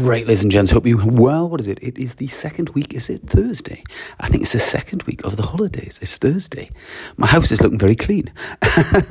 Right, 0.00 0.24
ladies 0.24 0.44
and 0.44 0.52
gents, 0.52 0.70
hope 0.70 0.86
you 0.86 0.96
well. 1.04 1.48
What 1.48 1.60
is 1.60 1.66
it? 1.66 1.82
It 1.82 1.98
is 1.98 2.14
the 2.14 2.28
second 2.28 2.68
week. 2.68 2.94
Is 2.94 3.10
it 3.10 3.22
Thursday? 3.26 3.82
I 4.20 4.28
think 4.28 4.42
it's 4.42 4.52
the 4.52 4.60
second 4.60 5.02
week 5.04 5.24
of 5.24 5.36
the 5.36 5.42
holidays. 5.42 5.98
It's 6.00 6.16
Thursday. 6.16 6.70
My 7.16 7.26
house 7.26 7.50
is 7.50 7.60
looking 7.60 7.80
very 7.80 7.96
clean. 7.96 8.32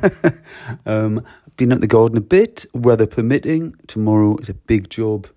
um, 0.85 1.25
been 1.57 1.73
at 1.73 1.81
the 1.81 1.87
garden 1.87 2.17
a 2.17 2.21
bit, 2.21 2.65
weather 2.73 3.05
permitting. 3.05 3.75
Tomorrow 3.87 4.37
is 4.37 4.47
a 4.47 4.53
big 4.53 4.89
job, 4.89 5.27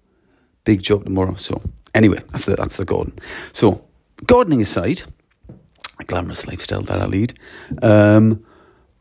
big 0.63 0.83
job 0.83 1.05
tomorrow. 1.05 1.35
So 1.35 1.61
anyway, 1.97 2.23
that's 2.29 2.45
the 2.47 2.55
that's 2.55 2.77
the 2.77 2.85
garden. 2.85 3.19
So 3.51 3.85
gardening 4.27 4.61
aside, 4.61 5.03
a 5.99 6.05
glamorous 6.05 6.47
lifestyle 6.47 6.83
that 6.83 7.01
I 7.01 7.07
lead. 7.07 7.35
Um, 7.83 8.47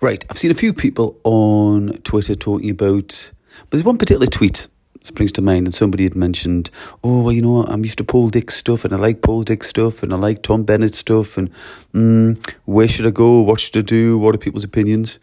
right, 0.01 0.25
I've 0.31 0.39
seen 0.39 0.49
a 0.49 0.55
few 0.55 0.73
people 0.73 1.19
on 1.23 1.99
Twitter 2.03 2.33
talking 2.33 2.71
about. 2.71 3.33
But 3.59 3.71
there's 3.71 3.83
one 3.83 3.99
particular 3.99 4.25
tweet 4.25 4.67
springs 5.03 5.31
to 5.33 5.41
mind, 5.41 5.65
and 5.67 5.73
somebody 5.73 6.03
had 6.03 6.15
mentioned, 6.15 6.69
oh, 7.03 7.23
well, 7.23 7.31
you 7.31 7.41
know, 7.41 7.63
I'm 7.63 7.83
used 7.83 7.97
to 7.99 8.03
Paul 8.03 8.29
Dix 8.29 8.55
stuff, 8.55 8.85
and 8.85 8.93
I 8.93 8.97
like 8.97 9.21
Paul 9.21 9.43
Dix 9.43 9.67
stuff, 9.67 10.03
and 10.03 10.13
I 10.13 10.17
like 10.17 10.43
Tom 10.43 10.63
Bennett 10.63 10.95
stuff, 10.95 11.37
and 11.37 11.49
mm, 11.93 12.53
where 12.65 12.87
should 12.87 13.05
I 13.05 13.11
go? 13.11 13.41
What 13.41 13.59
should 13.59 13.77
I 13.77 13.81
do? 13.81 14.17
What 14.17 14.35
are 14.35 14.37
people's 14.37 14.63
opinions? 14.63 15.19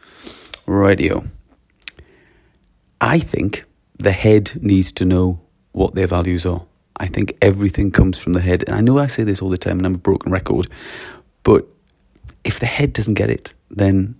Radio. 0.66 1.24
I 3.00 3.18
think 3.18 3.64
the 3.98 4.12
head 4.12 4.52
needs 4.62 4.92
to 4.92 5.04
know 5.04 5.40
what 5.72 5.94
their 5.94 6.06
values 6.06 6.46
are. 6.46 6.64
I 6.98 7.06
think 7.06 7.36
everything 7.42 7.90
comes 7.90 8.18
from 8.18 8.32
the 8.32 8.40
head. 8.40 8.64
And 8.66 8.74
I 8.74 8.80
know 8.80 8.98
I 8.98 9.06
say 9.06 9.22
this 9.22 9.42
all 9.42 9.50
the 9.50 9.58
time, 9.58 9.78
and 9.78 9.86
I'm 9.86 9.94
a 9.94 9.98
broken 9.98 10.32
record, 10.32 10.68
but 11.42 11.66
if 12.44 12.58
the 12.60 12.66
head 12.66 12.92
doesn't 12.92 13.14
get 13.14 13.28
it, 13.28 13.52
then 13.70 14.14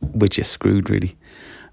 we're 0.00 0.28
just 0.28 0.52
screwed, 0.52 0.90
really. 0.90 1.16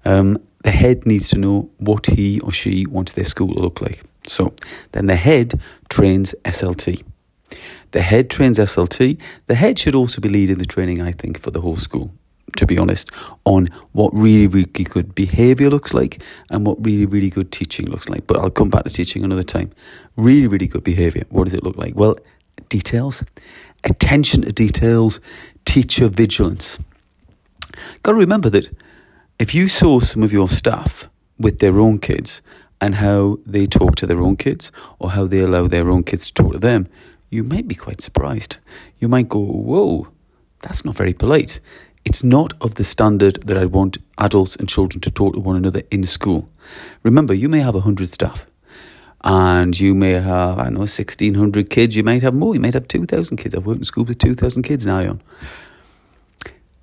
Um, 0.06 0.38
the 0.64 0.72
head 0.72 1.06
needs 1.06 1.30
to 1.30 1.38
know 1.38 1.70
what 1.78 2.08
he 2.08 2.40
or 2.40 2.52
she 2.52 2.86
wants 2.88 3.14
their 3.14 3.26
school 3.26 3.54
to 3.54 3.60
look 3.60 3.82
like. 3.82 4.04
So 4.28 4.54
then 4.94 5.06
the 5.08 5.16
head 5.16 5.60
trains 5.90 6.34
SLT. 6.44 7.04
The 7.92 8.02
head 8.02 8.30
trains 8.30 8.58
SLT. 8.58 9.20
The 9.48 9.56
head 9.56 9.78
should 9.78 9.96
also 9.96 10.22
be 10.22 10.30
leading 10.30 10.58
the 10.58 10.66
training, 10.66 11.02
I 11.02 11.12
think, 11.12 11.40
for 11.40 11.52
the 11.52 11.62
whole 11.62 11.78
school, 11.78 12.12
to 12.58 12.66
be 12.66 12.78
honest, 12.78 13.12
on 13.46 13.68
what 13.92 14.12
really, 14.14 14.48
really 14.48 14.66
good 14.66 15.14
behaviour 15.16 15.70
looks 15.70 15.94
like 15.94 16.22
and 16.50 16.66
what 16.66 16.84
really, 16.84 17.06
really 17.06 17.30
good 17.30 17.52
teaching 17.52 17.86
looks 17.86 18.10
like. 18.10 18.28
But 18.28 18.38
I'll 18.38 18.50
come 18.50 18.70
back 18.70 18.84
to 18.86 18.90
teaching 18.90 19.24
another 19.24 19.44
time. 19.44 19.72
Really, 20.18 20.48
really 20.48 20.68
good 20.68 20.84
behaviour. 20.84 21.24
What 21.30 21.44
does 21.46 21.54
it 21.54 21.64
look 21.64 21.78
like? 21.78 21.96
Well, 21.96 22.16
details, 22.70 23.24
attention 23.84 24.42
to 24.42 24.52
details, 24.52 25.20
teacher 25.64 26.08
vigilance. 26.08 26.78
Got 28.04 28.14
to 28.14 28.18
remember 28.18 28.50
that 28.50 28.70
if 29.38 29.54
you 29.54 29.68
saw 29.68 30.00
some 30.00 30.24
of 30.24 30.32
your 30.32 30.48
staff 30.48 31.10
with 31.38 31.60
their 31.60 31.80
own 31.80 32.00
kids 32.00 32.42
and 32.80 32.96
how 32.96 33.38
they 33.46 33.66
talk 33.66 33.96
to 33.96 34.08
their 34.08 34.22
own 34.22 34.38
kids 34.38 34.72
or 34.98 35.12
how 35.12 35.28
they 35.28 35.40
allow 35.40 35.68
their 35.68 35.90
own 35.90 36.04
kids 36.04 36.28
to 36.28 36.34
talk 36.34 36.54
to 36.54 36.60
them, 36.60 36.88
you 37.30 37.44
might 37.44 37.68
be 37.68 37.76
quite 37.76 38.02
surprised. 38.02 38.58
You 39.00 39.10
might 39.10 39.28
go, 39.28 39.40
Whoa, 39.40 40.08
that's 40.62 40.86
not 40.86 40.96
very 40.96 41.14
polite. 41.14 41.60
It's 42.06 42.24
not 42.24 42.54
of 42.62 42.76
the 42.76 42.84
standard 42.84 43.42
that 43.48 43.58
I 43.58 43.66
want 43.66 43.98
adults 44.18 44.56
and 44.56 44.70
children 44.70 45.02
to 45.02 45.12
talk 45.12 45.34
to 45.34 45.40
one 45.40 45.58
another 45.58 45.82
in 45.92 46.06
school. 46.06 46.50
Remember, 47.04 47.34
you 47.34 47.50
may 47.50 47.60
have 47.60 47.74
100 47.74 48.10
staff 48.10 48.46
and 49.22 49.78
you 49.78 49.96
may 49.96 50.12
have, 50.12 50.60
I 50.60 50.66
don't 50.66 50.76
know, 50.76 50.80
1,600 50.82 51.70
kids. 51.70 51.96
You 51.96 52.04
might 52.04 52.22
have 52.22 52.36
more. 52.36 52.54
You 52.54 52.62
might 52.62 52.76
have 52.76 52.88
2,000 52.88 53.38
kids. 53.38 53.56
I've 53.56 53.66
worked 53.66 53.80
in 53.80 53.86
schools 53.86 54.08
with 54.08 54.20
2,000 54.20 54.64
kids 54.64 54.86
now. 54.86 55.18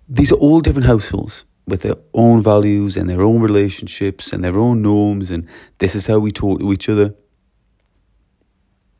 These 0.09 0.33
are 0.33 0.37
all 0.37 0.61
different 0.61 0.89
households 0.89 1.45
with 1.67 1.83
their 1.83 1.97
own 2.13 2.43
values 2.43 2.97
and 2.97 3.09
their 3.09 3.23
own 3.23 3.41
relationships 3.41 4.33
and 4.33 4.43
their 4.43 4.57
own 4.57 4.83
norms, 4.83 5.31
and 5.31 5.49
this 5.79 5.95
is 5.95 6.07
how 6.07 6.19
we 6.19 6.33
talk 6.33 6.61
to 6.61 6.73
each 6.73 6.89
other. 6.89 7.15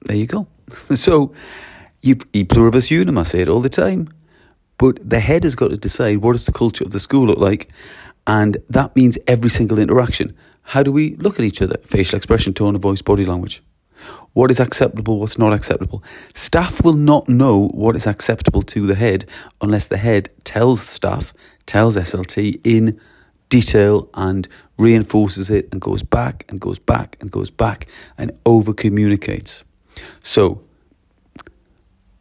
There 0.03 0.17
you 0.17 0.27
go. 0.27 0.47
so, 0.95 1.33
you, 2.01 2.17
e 2.33 2.45
pluribus 2.45 2.91
unum, 2.91 3.19
I 3.19 3.23
say 3.25 3.41
it 3.41 3.49
all 3.49 3.61
the 3.61 3.69
time. 3.69 4.09
But 4.79 4.99
the 5.09 5.21
head 5.21 5.45
has 5.45 5.55
got 5.55 5.69
to 5.69 5.77
decide 5.77 6.19
what 6.19 6.33
does 6.33 6.45
the 6.45 6.53
culture 6.53 6.85
of 6.85 6.91
the 6.91 7.01
school 7.01 7.27
look 7.27 7.39
like, 7.39 7.69
and 8.27 8.57
that 8.69 8.97
means 8.97 9.19
every 9.27 9.51
single 9.51 9.79
interaction. 9.79 10.35
How 10.63 10.83
do 10.83 10.91
we 10.91 11.17
look 11.17 11.39
at 11.39 11.45
each 11.45 11.63
other? 11.63 11.77
Facial 11.85 12.17
expression, 12.17 12.55
tone 12.55 12.75
of 12.75 12.83
voice, 12.83 13.03
body 13.03 13.25
language. 13.25 13.63
What 14.33 14.51
is 14.51 14.59
acceptable, 14.59 15.21
what's 15.21 15.39
not 15.39 15.53
acceptable. 15.53 16.03
Staff 16.35 16.83
will 16.83 16.95
not 16.95 17.29
know 17.29 17.69
what 17.69 17.95
is 17.95 18.07
acceptable 18.07 18.63
to 18.63 18.87
the 18.87 18.95
head 18.95 19.27
unless 19.61 19.87
the 19.87 19.99
head 19.99 20.31
tells 20.45 20.81
staff, 20.81 21.35
tells 21.67 21.97
SLT 21.97 22.61
in 22.65 23.01
detail 23.49 24.09
and 24.15 24.49
reinforces 24.79 25.51
it 25.51 25.69
and 25.73 25.81
goes 25.81 26.03
back 26.03 26.47
and 26.49 26.61
goes 26.61 26.79
back 26.79 27.17
and 27.21 27.31
goes 27.31 27.51
back 27.51 27.87
and 28.17 28.33
over 28.47 28.73
communicates. 28.73 29.65
So 30.23 30.63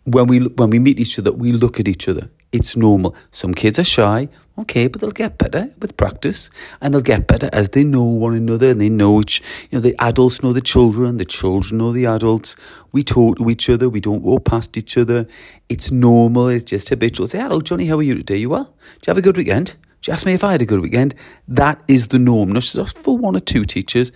when 0.03 0.28
we 0.28 0.47
when 0.47 0.69
we 0.69 0.80
meet 0.80 1.00
each 1.00 1.18
other, 1.19 1.31
we 1.31 1.51
look 1.53 1.80
at 1.80 1.88
each 1.88 2.07
other. 2.07 2.30
It's 2.51 2.75
normal. 2.75 3.16
Some 3.31 3.53
kids 3.53 3.79
are 3.79 3.84
shy, 3.85 4.28
okay, 4.57 4.88
but 4.88 5.00
they'll 5.00 5.12
get 5.12 5.38
better 5.38 5.73
with 5.79 5.95
practice, 5.95 6.50
and 6.81 6.94
they'll 6.94 7.01
get 7.01 7.25
better 7.25 7.50
as 7.53 7.69
they 7.69 7.85
know 7.85 8.03
one 8.03 8.34
another 8.34 8.69
and 8.69 8.81
they 8.81 8.89
know 8.89 9.22
each. 9.22 9.41
You 9.69 9.78
know, 9.78 9.81
the 9.81 9.95
adults 10.00 10.44
know 10.44 10.51
the 10.51 10.59
children, 10.59 11.16
the 11.16 11.23
children 11.23 11.78
know 11.78 11.94
the 11.94 12.06
adults. 12.06 12.57
We 12.91 13.03
talk 13.03 13.38
to 13.38 13.50
each 13.50 13.69
other. 13.69 13.89
We 13.89 14.01
don't 14.01 14.22
walk 14.22 14.44
past 14.44 14.75
each 14.75 14.97
other. 14.97 15.28
It's 15.69 15.91
normal. 15.91 16.50
It's 16.50 16.66
just 16.66 16.89
habitual. 16.89 17.28
Say, 17.28 17.39
hello, 17.39 17.62
Johnny. 17.62 17.85
How 17.85 17.97
are 17.97 18.03
you 18.03 18.16
today? 18.16 18.38
You 18.38 18.50
well? 18.50 18.75
Did 18.95 19.07
you 19.07 19.12
have 19.12 19.18
a 19.18 19.22
good 19.22 19.38
weekend? 19.38 19.75
She 20.01 20.12
asked 20.12 20.25
me 20.25 20.33
if 20.33 20.44
I 20.44 20.51
had 20.51 20.62
a 20.62 20.66
good 20.66 20.81
weekend. 20.81 21.16
That 21.47 21.81
is 21.88 22.09
the 22.09 22.19
norm. 22.19 22.51
Not 22.51 22.63
just 22.63 22.97
for 22.97 23.18
one 23.18 23.38
or 23.38 23.39
two 23.39 23.63
teachers. 23.63 24.12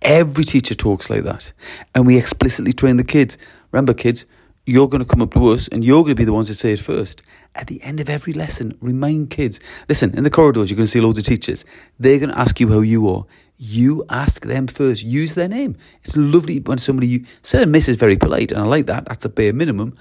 Every 0.00 0.44
teacher 0.44 0.74
talks 0.74 1.08
like 1.08 1.24
that, 1.24 1.52
and 1.94 2.06
we 2.06 2.18
explicitly 2.18 2.74
train 2.74 2.98
the 2.98 3.04
kids. 3.04 3.38
Remember, 3.72 3.94
kids 3.94 4.26
you're 4.66 4.88
going 4.88 5.02
to 5.02 5.08
come 5.08 5.20
up 5.20 5.32
to 5.32 5.46
us 5.48 5.68
and 5.68 5.84
you're 5.84 6.02
going 6.02 6.14
to 6.16 6.20
be 6.20 6.24
the 6.24 6.32
ones 6.32 6.48
to 6.48 6.54
say 6.54 6.72
it 6.72 6.80
first. 6.80 7.22
At 7.54 7.68
the 7.68 7.82
end 7.82 8.00
of 8.00 8.08
every 8.08 8.32
lesson, 8.32 8.76
remind 8.80 9.30
kids 9.30 9.60
listen, 9.88 10.16
in 10.16 10.24
the 10.24 10.30
corridors, 10.30 10.70
you're 10.70 10.76
going 10.76 10.86
to 10.86 10.90
see 10.90 11.00
loads 11.00 11.18
of 11.18 11.24
teachers. 11.24 11.64
They're 11.98 12.18
going 12.18 12.30
to 12.30 12.38
ask 12.38 12.58
you 12.58 12.68
how 12.68 12.80
you 12.80 13.08
are. 13.08 13.24
You 13.56 14.04
ask 14.10 14.44
them 14.44 14.66
first. 14.66 15.04
Use 15.04 15.34
their 15.34 15.48
name. 15.48 15.76
It's 16.02 16.16
lovely 16.16 16.58
when 16.58 16.78
somebody, 16.78 17.06
you, 17.06 17.24
sir 17.42 17.62
and 17.62 17.72
miss 17.72 17.88
is 17.88 17.96
very 17.96 18.16
polite, 18.16 18.50
and 18.50 18.60
I 18.60 18.64
like 18.64 18.86
that. 18.86 19.04
That's 19.06 19.22
the 19.22 19.28
bare 19.28 19.52
minimum. 19.52 19.96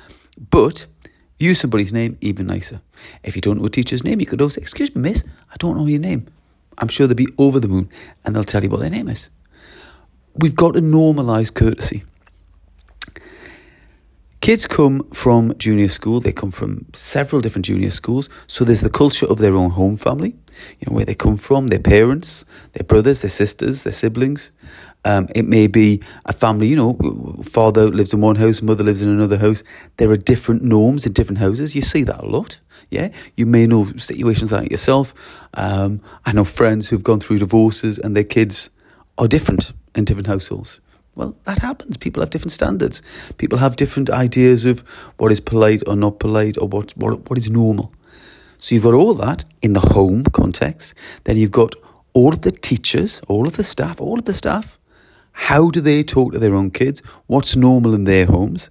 But 0.49 0.87
use 1.37 1.59
somebody's 1.59 1.93
name 1.93 2.17
even 2.21 2.47
nicer. 2.47 2.81
If 3.23 3.35
you 3.35 3.41
don't 3.41 3.59
know 3.59 3.65
a 3.65 3.69
teacher's 3.69 4.03
name, 4.03 4.19
you 4.19 4.25
could 4.25 4.41
also 4.41 4.55
say, 4.55 4.61
Excuse 4.63 4.95
me, 4.95 5.01
miss, 5.03 5.23
I 5.51 5.55
don't 5.59 5.77
know 5.77 5.85
your 5.85 5.99
name. 5.99 6.27
I'm 6.79 6.87
sure 6.87 7.05
they'll 7.05 7.15
be 7.15 7.27
over 7.37 7.59
the 7.59 7.67
moon 7.67 7.89
and 8.25 8.35
they'll 8.35 8.43
tell 8.43 8.63
you 8.63 8.69
what 8.69 8.79
their 8.79 8.89
name 8.89 9.07
is. 9.07 9.29
We've 10.35 10.55
got 10.55 10.73
to 10.73 10.81
normalise 10.81 11.53
courtesy. 11.53 12.03
Kids 14.43 14.67
come 14.67 15.07
from 15.13 15.57
junior 15.57 15.87
school, 15.87 16.19
they 16.19 16.33
come 16.33 16.51
from 16.51 16.85
several 16.91 17.41
different 17.41 17.63
junior 17.63 17.89
schools, 17.89 18.29
so 18.45 18.65
there's 18.65 18.81
the 18.81 18.89
culture 18.89 19.25
of 19.27 19.37
their 19.37 19.55
own 19.55 19.69
home 19.69 19.95
family, 19.95 20.35
you 20.81 20.85
know, 20.85 20.93
where 20.93 21.05
they 21.05 21.15
come 21.15 21.37
from, 21.37 21.67
their 21.67 21.79
parents, 21.79 22.43
their 22.73 22.83
brothers, 22.83 23.21
their 23.21 23.29
sisters, 23.29 23.83
their 23.83 23.93
siblings. 23.93 24.51
Um, 25.05 25.29
it 25.33 25.45
may 25.45 25.67
be 25.67 26.03
a 26.25 26.33
family, 26.33 26.67
you 26.67 26.75
know, 26.75 27.39
father 27.41 27.87
lives 27.87 28.11
in 28.11 28.19
one 28.19 28.35
house, 28.35 28.61
mother 28.61 28.83
lives 28.83 29.01
in 29.01 29.07
another 29.07 29.37
house. 29.37 29.63
There 29.95 30.11
are 30.11 30.17
different 30.17 30.61
norms 30.61 31.05
in 31.05 31.13
different 31.13 31.37
houses. 31.37 31.73
You 31.73 31.81
see 31.81 32.03
that 32.03 32.21
a 32.21 32.27
lot. 32.27 32.59
Yeah. 32.89 33.13
You 33.37 33.45
may 33.45 33.65
know 33.65 33.85
situations 33.95 34.51
like 34.51 34.69
yourself. 34.69 35.13
Um, 35.53 36.01
I 36.25 36.33
know 36.33 36.43
friends 36.43 36.89
who've 36.89 37.01
gone 37.01 37.21
through 37.21 37.39
divorces 37.39 37.97
and 37.97 38.13
their 38.13 38.25
kids 38.25 38.69
are 39.17 39.29
different 39.29 39.71
in 39.95 40.03
different 40.03 40.27
households. 40.27 40.81
Well, 41.16 41.35
that 41.44 41.59
happens. 41.59 41.97
People 41.97 42.22
have 42.22 42.31
different 42.31 42.51
standards. 42.51 43.01
People 43.38 43.59
have 43.59 43.75
different 43.75 44.09
ideas 44.09 44.66
of 44.66 44.79
what 45.18 45.31
is 45.31 45.40
polite 45.40 45.84
or 45.88 45.96
not 45.96 46.19
polite 46.19 46.57
or 46.57 46.68
what, 46.68 46.96
what, 46.97 47.29
what 47.29 47.38
is 47.38 47.50
normal. 47.50 47.94
So 48.57 48.74
you've 48.74 48.84
got 48.84 48.94
all 48.94 49.13
that 49.16 49.46
in 49.62 49.74
the 49.74 49.79
home 49.79 50.24
context. 50.24 50.94
Then 51.25 51.38
you've 51.38 51.51
got 51.51 51.75
all 52.13 52.34
of 52.34 52.41
the 52.41 52.51
teachers, 52.51 53.22
all 53.28 53.46
of 53.47 53.57
the 53.57 53.63
staff, 53.63 54.01
all 54.01 54.18
of 54.18 54.25
the 54.25 54.34
staff. 54.34 54.79
How 55.34 55.69
do 55.69 55.81
they 55.81 56.03
talk 56.03 56.31
to 56.34 56.40
their 56.40 56.56
own 56.56 56.72
kids? 56.72 57.01
What's 57.27 57.56
normal 57.56 57.94
in 57.94 58.06
their 58.06 58.25
homes? 58.25 58.69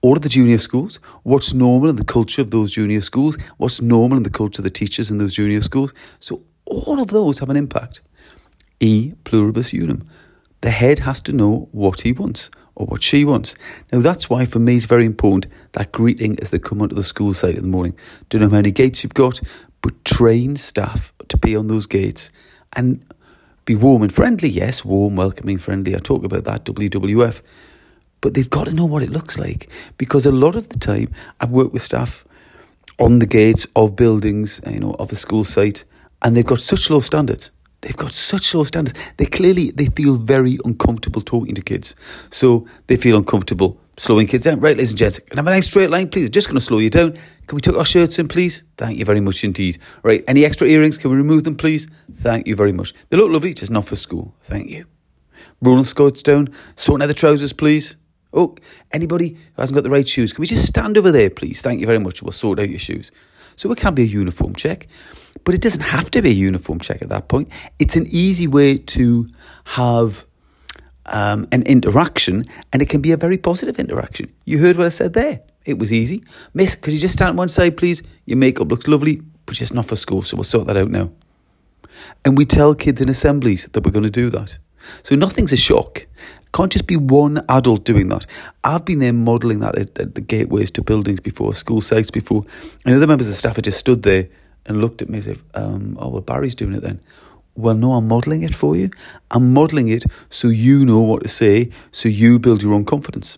All 0.00 0.16
of 0.16 0.22
the 0.22 0.28
junior 0.28 0.58
schools. 0.58 0.98
What's 1.22 1.52
normal 1.52 1.90
in 1.90 1.96
the 1.96 2.04
culture 2.04 2.40
of 2.40 2.50
those 2.50 2.72
junior 2.72 3.00
schools? 3.00 3.36
What's 3.58 3.82
normal 3.82 4.16
in 4.16 4.22
the 4.22 4.30
culture 4.30 4.60
of 4.60 4.64
the 4.64 4.70
teachers 4.70 5.10
in 5.10 5.18
those 5.18 5.34
junior 5.34 5.60
schools? 5.60 5.92
So 6.20 6.42
all 6.64 7.00
of 7.00 7.08
those 7.08 7.40
have 7.40 7.50
an 7.50 7.56
impact. 7.56 8.00
E 8.80 9.12
pluribus 9.24 9.72
unum. 9.72 10.08
The 10.66 10.72
head 10.72 10.98
has 10.98 11.20
to 11.20 11.32
know 11.32 11.68
what 11.70 12.00
he 12.00 12.10
wants 12.10 12.50
or 12.74 12.86
what 12.86 13.00
she 13.00 13.24
wants. 13.24 13.54
Now, 13.92 14.00
that's 14.00 14.28
why 14.28 14.46
for 14.46 14.58
me 14.58 14.74
it's 14.74 14.84
very 14.84 15.06
important 15.06 15.46
that 15.74 15.92
greeting 15.92 16.40
as 16.40 16.50
they 16.50 16.58
come 16.58 16.82
onto 16.82 16.96
the 16.96 17.04
school 17.04 17.34
site 17.34 17.54
in 17.54 17.62
the 17.62 17.68
morning. 17.68 17.96
Don't 18.30 18.40
know 18.40 18.48
how 18.48 18.56
many 18.56 18.72
gates 18.72 19.04
you've 19.04 19.14
got, 19.14 19.40
but 19.80 20.04
train 20.04 20.56
staff 20.56 21.12
to 21.28 21.36
be 21.36 21.54
on 21.54 21.68
those 21.68 21.86
gates 21.86 22.32
and 22.72 23.00
be 23.64 23.76
warm 23.76 24.02
and 24.02 24.12
friendly. 24.12 24.48
Yes, 24.48 24.84
warm, 24.84 25.14
welcoming, 25.14 25.58
friendly. 25.58 25.94
I 25.94 26.00
talk 26.00 26.24
about 26.24 26.42
that, 26.46 26.64
WWF. 26.64 27.42
But 28.20 28.34
they've 28.34 28.50
got 28.50 28.64
to 28.64 28.74
know 28.74 28.86
what 28.86 29.04
it 29.04 29.10
looks 29.10 29.38
like 29.38 29.68
because 29.98 30.26
a 30.26 30.32
lot 30.32 30.56
of 30.56 30.70
the 30.70 30.80
time 30.80 31.12
I've 31.38 31.52
worked 31.52 31.74
with 31.74 31.82
staff 31.82 32.24
on 32.98 33.20
the 33.20 33.26
gates 33.26 33.68
of 33.76 33.94
buildings, 33.94 34.60
you 34.68 34.80
know, 34.80 34.94
of 34.94 35.12
a 35.12 35.14
school 35.14 35.44
site, 35.44 35.84
and 36.22 36.36
they've 36.36 36.44
got 36.44 36.60
such 36.60 36.90
low 36.90 36.98
standards 36.98 37.52
they've 37.86 37.96
got 37.96 38.12
such 38.12 38.52
low 38.52 38.64
standards. 38.64 38.98
They 39.16 39.26
clearly 39.26 39.70
they 39.70 39.86
feel 39.86 40.16
very 40.16 40.58
uncomfortable 40.64 41.20
talking 41.20 41.54
to 41.54 41.62
kids. 41.62 41.94
So 42.30 42.66
they 42.88 42.96
feel 42.96 43.16
uncomfortable 43.16 43.78
slowing 43.96 44.26
kids 44.26 44.44
down. 44.44 44.58
Right, 44.58 44.76
ladies 44.76 44.90
and 44.90 44.98
gents, 44.98 45.20
can 45.20 45.38
I 45.38 45.40
have 45.40 45.46
a 45.46 45.50
nice 45.50 45.66
straight 45.66 45.90
line, 45.90 46.08
please? 46.08 46.28
Just 46.30 46.48
going 46.48 46.58
to 46.58 46.64
slow 46.64 46.78
you 46.78 46.90
down. 46.90 47.12
Can 47.46 47.54
we 47.54 47.60
tuck 47.60 47.76
our 47.76 47.84
shirts 47.84 48.18
in, 48.18 48.26
please? 48.26 48.62
Thank 48.76 48.98
you 48.98 49.04
very 49.04 49.20
much 49.20 49.44
indeed. 49.44 49.78
Right, 50.02 50.24
any 50.26 50.44
extra 50.44 50.66
earrings? 50.66 50.98
Can 50.98 51.10
we 51.10 51.16
remove 51.16 51.44
them, 51.44 51.56
please? 51.56 51.86
Thank 52.16 52.48
you 52.48 52.56
very 52.56 52.72
much. 52.72 52.92
They 53.08 53.16
look 53.16 53.30
lovely, 53.30 53.54
just 53.54 53.70
not 53.70 53.86
for 53.86 53.94
school. 53.94 54.34
Thank 54.42 54.68
you. 54.68 54.86
Rolling 55.62 55.84
skirts 55.84 56.22
down. 56.22 56.48
Sorting 56.74 57.04
out 57.04 57.06
the 57.06 57.14
trousers, 57.14 57.52
please. 57.52 57.94
Oh, 58.32 58.56
anybody 58.90 59.28
who 59.30 59.62
hasn't 59.62 59.76
got 59.76 59.84
the 59.84 59.90
right 59.90 60.06
shoes, 60.06 60.32
can 60.32 60.42
we 60.42 60.46
just 60.46 60.66
stand 60.66 60.98
over 60.98 61.12
there, 61.12 61.30
please? 61.30 61.62
Thank 61.62 61.80
you 61.80 61.86
very 61.86 62.00
much. 62.00 62.22
We'll 62.22 62.32
sort 62.32 62.58
out 62.58 62.68
your 62.68 62.80
shoes. 62.80 63.12
So 63.56 63.72
it 63.72 63.78
can 63.78 63.94
be 63.94 64.02
a 64.02 64.06
uniform 64.06 64.54
check, 64.54 64.86
but 65.44 65.54
it 65.54 65.60
doesn't 65.60 65.82
have 65.82 66.10
to 66.12 66.22
be 66.22 66.30
a 66.30 66.34
uniform 66.34 66.78
check 66.78 67.02
at 67.02 67.08
that 67.08 67.28
point. 67.28 67.48
It's 67.78 67.96
an 67.96 68.06
easy 68.08 68.46
way 68.46 68.78
to 68.78 69.28
have 69.64 70.24
um, 71.06 71.48
an 71.52 71.62
interaction, 71.62 72.44
and 72.72 72.82
it 72.82 72.88
can 72.88 73.00
be 73.00 73.12
a 73.12 73.16
very 73.16 73.38
positive 73.38 73.78
interaction. 73.78 74.32
You 74.44 74.58
heard 74.58 74.76
what 74.76 74.86
I 74.86 74.90
said 74.90 75.14
there. 75.14 75.40
It 75.64 75.78
was 75.78 75.92
easy. 75.92 76.22
Miss, 76.54 76.76
could 76.76 76.92
you 76.92 77.00
just 77.00 77.14
stand 77.14 77.30
on 77.30 77.36
one 77.36 77.48
side, 77.48 77.76
please? 77.76 78.02
Your 78.26 78.38
makeup 78.38 78.68
looks 78.68 78.86
lovely, 78.86 79.22
but 79.46 79.56
just 79.56 79.74
not 79.74 79.86
for 79.86 79.96
school, 79.96 80.22
so 80.22 80.36
we'll 80.36 80.44
sort 80.44 80.66
that 80.68 80.76
out 80.76 80.90
now. 80.90 81.10
And 82.24 82.36
we 82.36 82.44
tell 82.44 82.74
kids 82.74 83.00
in 83.00 83.08
assemblies 83.08 83.68
that 83.72 83.84
we're 83.84 83.90
going 83.90 84.04
to 84.04 84.10
do 84.10 84.30
that. 84.30 84.58
So 85.02 85.16
nothing's 85.16 85.52
a 85.52 85.56
shock. 85.56 86.06
Can't 86.56 86.72
just 86.72 86.86
be 86.86 86.96
one 86.96 87.44
adult 87.50 87.84
doing 87.84 88.08
that. 88.08 88.24
I've 88.64 88.86
been 88.86 89.00
there 89.00 89.12
modelling 89.12 89.58
that 89.58 89.76
at, 89.76 89.98
at, 89.98 90.14
the 90.14 90.22
gateways 90.22 90.70
to 90.70 90.82
buildings 90.82 91.20
before, 91.20 91.52
school 91.52 91.82
sites 91.82 92.10
before, 92.10 92.46
and 92.86 92.94
other 92.94 93.06
members 93.06 93.28
of 93.28 93.34
staff 93.34 93.56
have 93.56 93.66
just 93.66 93.78
stood 93.78 94.04
there 94.04 94.26
and 94.64 94.80
looked 94.80 95.02
at 95.02 95.10
me 95.10 95.18
as 95.18 95.26
if, 95.26 95.44
um, 95.52 95.98
oh, 96.00 96.08
well, 96.08 96.22
Barry's 96.22 96.54
doing 96.54 96.72
it 96.72 96.80
then. 96.80 96.98
Well, 97.56 97.74
no, 97.74 97.92
I'm 97.92 98.08
modelling 98.08 98.40
it 98.40 98.54
for 98.54 98.74
you. 98.74 98.88
I'm 99.30 99.52
modelling 99.52 99.88
it 99.88 100.04
so 100.30 100.48
you 100.48 100.86
know 100.86 101.00
what 101.00 101.24
to 101.24 101.28
say, 101.28 101.72
so 101.92 102.08
you 102.08 102.38
build 102.38 102.62
your 102.62 102.72
own 102.72 102.86
confidence. 102.86 103.36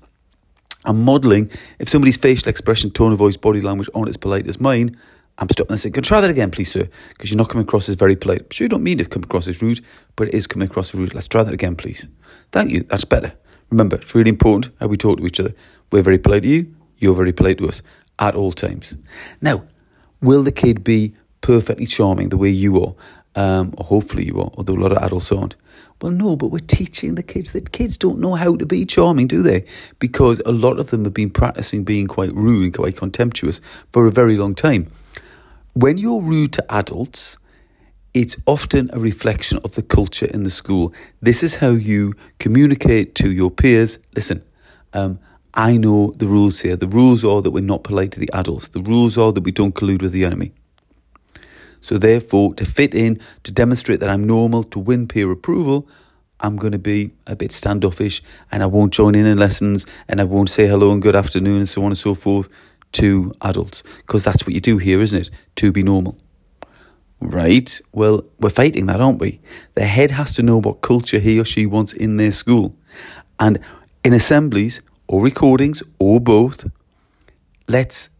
I'm 0.84 1.04
modelling 1.04 1.50
if 1.80 1.88
somebody's 1.88 2.16
facial 2.16 2.48
expression, 2.48 2.92
tone 2.92 3.10
of 3.10 3.18
voice, 3.18 3.36
body 3.36 3.60
language 3.60 3.90
aren't 3.96 4.10
as 4.10 4.16
polite 4.16 4.46
as 4.46 4.60
mine, 4.60 4.96
I'm 5.38 5.48
stopping 5.50 5.72
and 5.72 5.80
saying, 5.80 5.92
Can 5.92 6.04
I 6.04 6.06
try 6.06 6.20
that 6.20 6.30
again, 6.30 6.50
please, 6.50 6.72
sir? 6.72 6.88
Because 7.10 7.30
you're 7.30 7.38
not 7.38 7.48
coming 7.48 7.66
across 7.66 7.88
as 7.88 7.94
very 7.94 8.16
polite. 8.16 8.52
Sure, 8.52 8.64
you 8.64 8.68
don't 8.68 8.82
mean 8.82 8.98
to 8.98 9.04
come 9.04 9.22
across 9.22 9.46
as 9.46 9.62
rude, 9.62 9.80
but 10.16 10.28
it 10.28 10.34
is 10.34 10.48
coming 10.48 10.68
across 10.68 10.88
as 10.88 10.94
rude. 10.96 11.14
Let's 11.14 11.28
try 11.28 11.44
that 11.44 11.54
again, 11.54 11.76
please. 11.76 12.06
Thank 12.50 12.70
you. 12.70 12.82
That's 12.82 13.04
better. 13.04 13.32
Remember, 13.70 13.96
it's 13.96 14.14
really 14.14 14.30
important 14.30 14.74
how 14.80 14.88
we 14.88 14.96
talk 14.96 15.18
to 15.18 15.26
each 15.26 15.38
other. 15.38 15.54
We're 15.92 16.02
very 16.02 16.18
polite 16.18 16.42
to 16.42 16.48
you, 16.48 16.74
you're 16.98 17.14
very 17.14 17.32
polite 17.32 17.58
to 17.58 17.68
us 17.68 17.82
at 18.18 18.34
all 18.34 18.50
times. 18.52 18.96
Now, 19.40 19.62
will 20.20 20.42
the 20.42 20.52
kid 20.52 20.82
be 20.82 21.14
perfectly 21.40 21.86
charming 21.86 22.30
the 22.30 22.36
way 22.36 22.50
you 22.50 22.82
are? 22.82 22.94
Um, 23.36 23.74
or 23.78 23.84
hopefully 23.84 24.24
you 24.24 24.40
are, 24.40 24.50
although 24.54 24.72
a 24.72 24.82
lot 24.82 24.90
of 24.90 24.98
adults 24.98 25.30
aren't. 25.30 25.54
Well, 26.02 26.10
no, 26.10 26.34
but 26.34 26.48
we're 26.48 26.58
teaching 26.58 27.14
the 27.14 27.22
kids 27.22 27.52
that 27.52 27.70
kids 27.70 27.96
don't 27.96 28.18
know 28.18 28.34
how 28.34 28.56
to 28.56 28.66
be 28.66 28.84
charming, 28.84 29.28
do 29.28 29.42
they? 29.42 29.64
Because 30.00 30.42
a 30.44 30.50
lot 30.50 30.80
of 30.80 30.90
them 30.90 31.04
have 31.04 31.14
been 31.14 31.30
practicing 31.30 31.84
being 31.84 32.08
quite 32.08 32.34
rude 32.34 32.64
and 32.64 32.74
quite 32.74 32.96
contemptuous 32.96 33.60
for 33.92 34.06
a 34.06 34.10
very 34.10 34.36
long 34.36 34.56
time 34.56 34.90
when 35.78 35.96
you're 35.96 36.20
rude 36.20 36.52
to 36.54 36.74
adults, 36.74 37.36
it's 38.12 38.36
often 38.46 38.90
a 38.92 38.98
reflection 38.98 39.60
of 39.62 39.76
the 39.76 39.82
culture 39.82 40.26
in 40.26 40.42
the 40.42 40.50
school. 40.50 40.92
This 41.22 41.44
is 41.44 41.54
how 41.54 41.70
you 41.70 42.14
communicate 42.40 43.14
to 43.16 43.30
your 43.30 43.48
peers. 43.48 44.00
Listen, 44.16 44.42
um, 44.92 45.20
I 45.54 45.76
know 45.76 46.14
the 46.16 46.26
rules 46.26 46.58
here. 46.58 46.74
The 46.74 46.88
rules 46.88 47.24
are 47.24 47.40
that 47.42 47.52
we're 47.52 47.62
not 47.62 47.84
polite 47.84 48.10
to 48.12 48.18
the 48.18 48.30
adults. 48.32 48.68
The 48.68 48.82
rules 48.82 49.16
are 49.16 49.32
that 49.32 49.44
we 49.44 49.52
don't 49.52 49.72
collude 49.72 50.02
with 50.02 50.10
the 50.10 50.24
enemy. 50.24 50.50
So, 51.80 51.96
therefore, 51.96 52.54
to 52.54 52.64
fit 52.64 52.92
in, 52.92 53.20
to 53.44 53.52
demonstrate 53.52 54.00
that 54.00 54.10
I'm 54.10 54.26
normal, 54.26 54.64
to 54.64 54.80
win 54.80 55.06
peer 55.06 55.30
approval, 55.30 55.86
I'm 56.40 56.56
going 56.56 56.72
to 56.72 56.78
be 56.78 57.12
a 57.28 57.36
bit 57.36 57.52
standoffish 57.52 58.20
and 58.50 58.64
I 58.64 58.66
won't 58.66 58.92
join 58.92 59.14
in 59.14 59.26
in 59.26 59.38
lessons 59.38 59.86
and 60.08 60.20
I 60.20 60.24
won't 60.24 60.50
say 60.50 60.66
hello 60.66 60.90
and 60.90 61.00
good 61.00 61.14
afternoon 61.14 61.58
and 61.58 61.68
so 61.68 61.82
on 61.82 61.88
and 61.88 61.98
so 61.98 62.14
forth 62.14 62.48
to 62.92 63.32
adults 63.42 63.82
because 63.98 64.24
that's 64.24 64.46
what 64.46 64.54
you 64.54 64.60
do 64.60 64.78
here, 64.78 65.00
isn't 65.00 65.20
it? 65.20 65.30
To 65.56 65.72
be 65.72 65.82
normal. 65.82 66.18
Right? 67.20 67.80
Well, 67.92 68.24
we're 68.38 68.50
fighting 68.50 68.86
that, 68.86 69.00
aren't 69.00 69.20
we? 69.20 69.40
The 69.74 69.86
head 69.86 70.12
has 70.12 70.34
to 70.34 70.42
know 70.42 70.60
what 70.60 70.82
culture 70.82 71.18
he 71.18 71.38
or 71.38 71.44
she 71.44 71.66
wants 71.66 71.92
in 71.92 72.16
their 72.16 72.32
school. 72.32 72.76
And 73.40 73.58
in 74.04 74.12
assemblies 74.12 74.80
or 75.08 75.22
recordings 75.22 75.82
or 75.98 76.20
both, 76.20 76.70
let's 77.66 78.10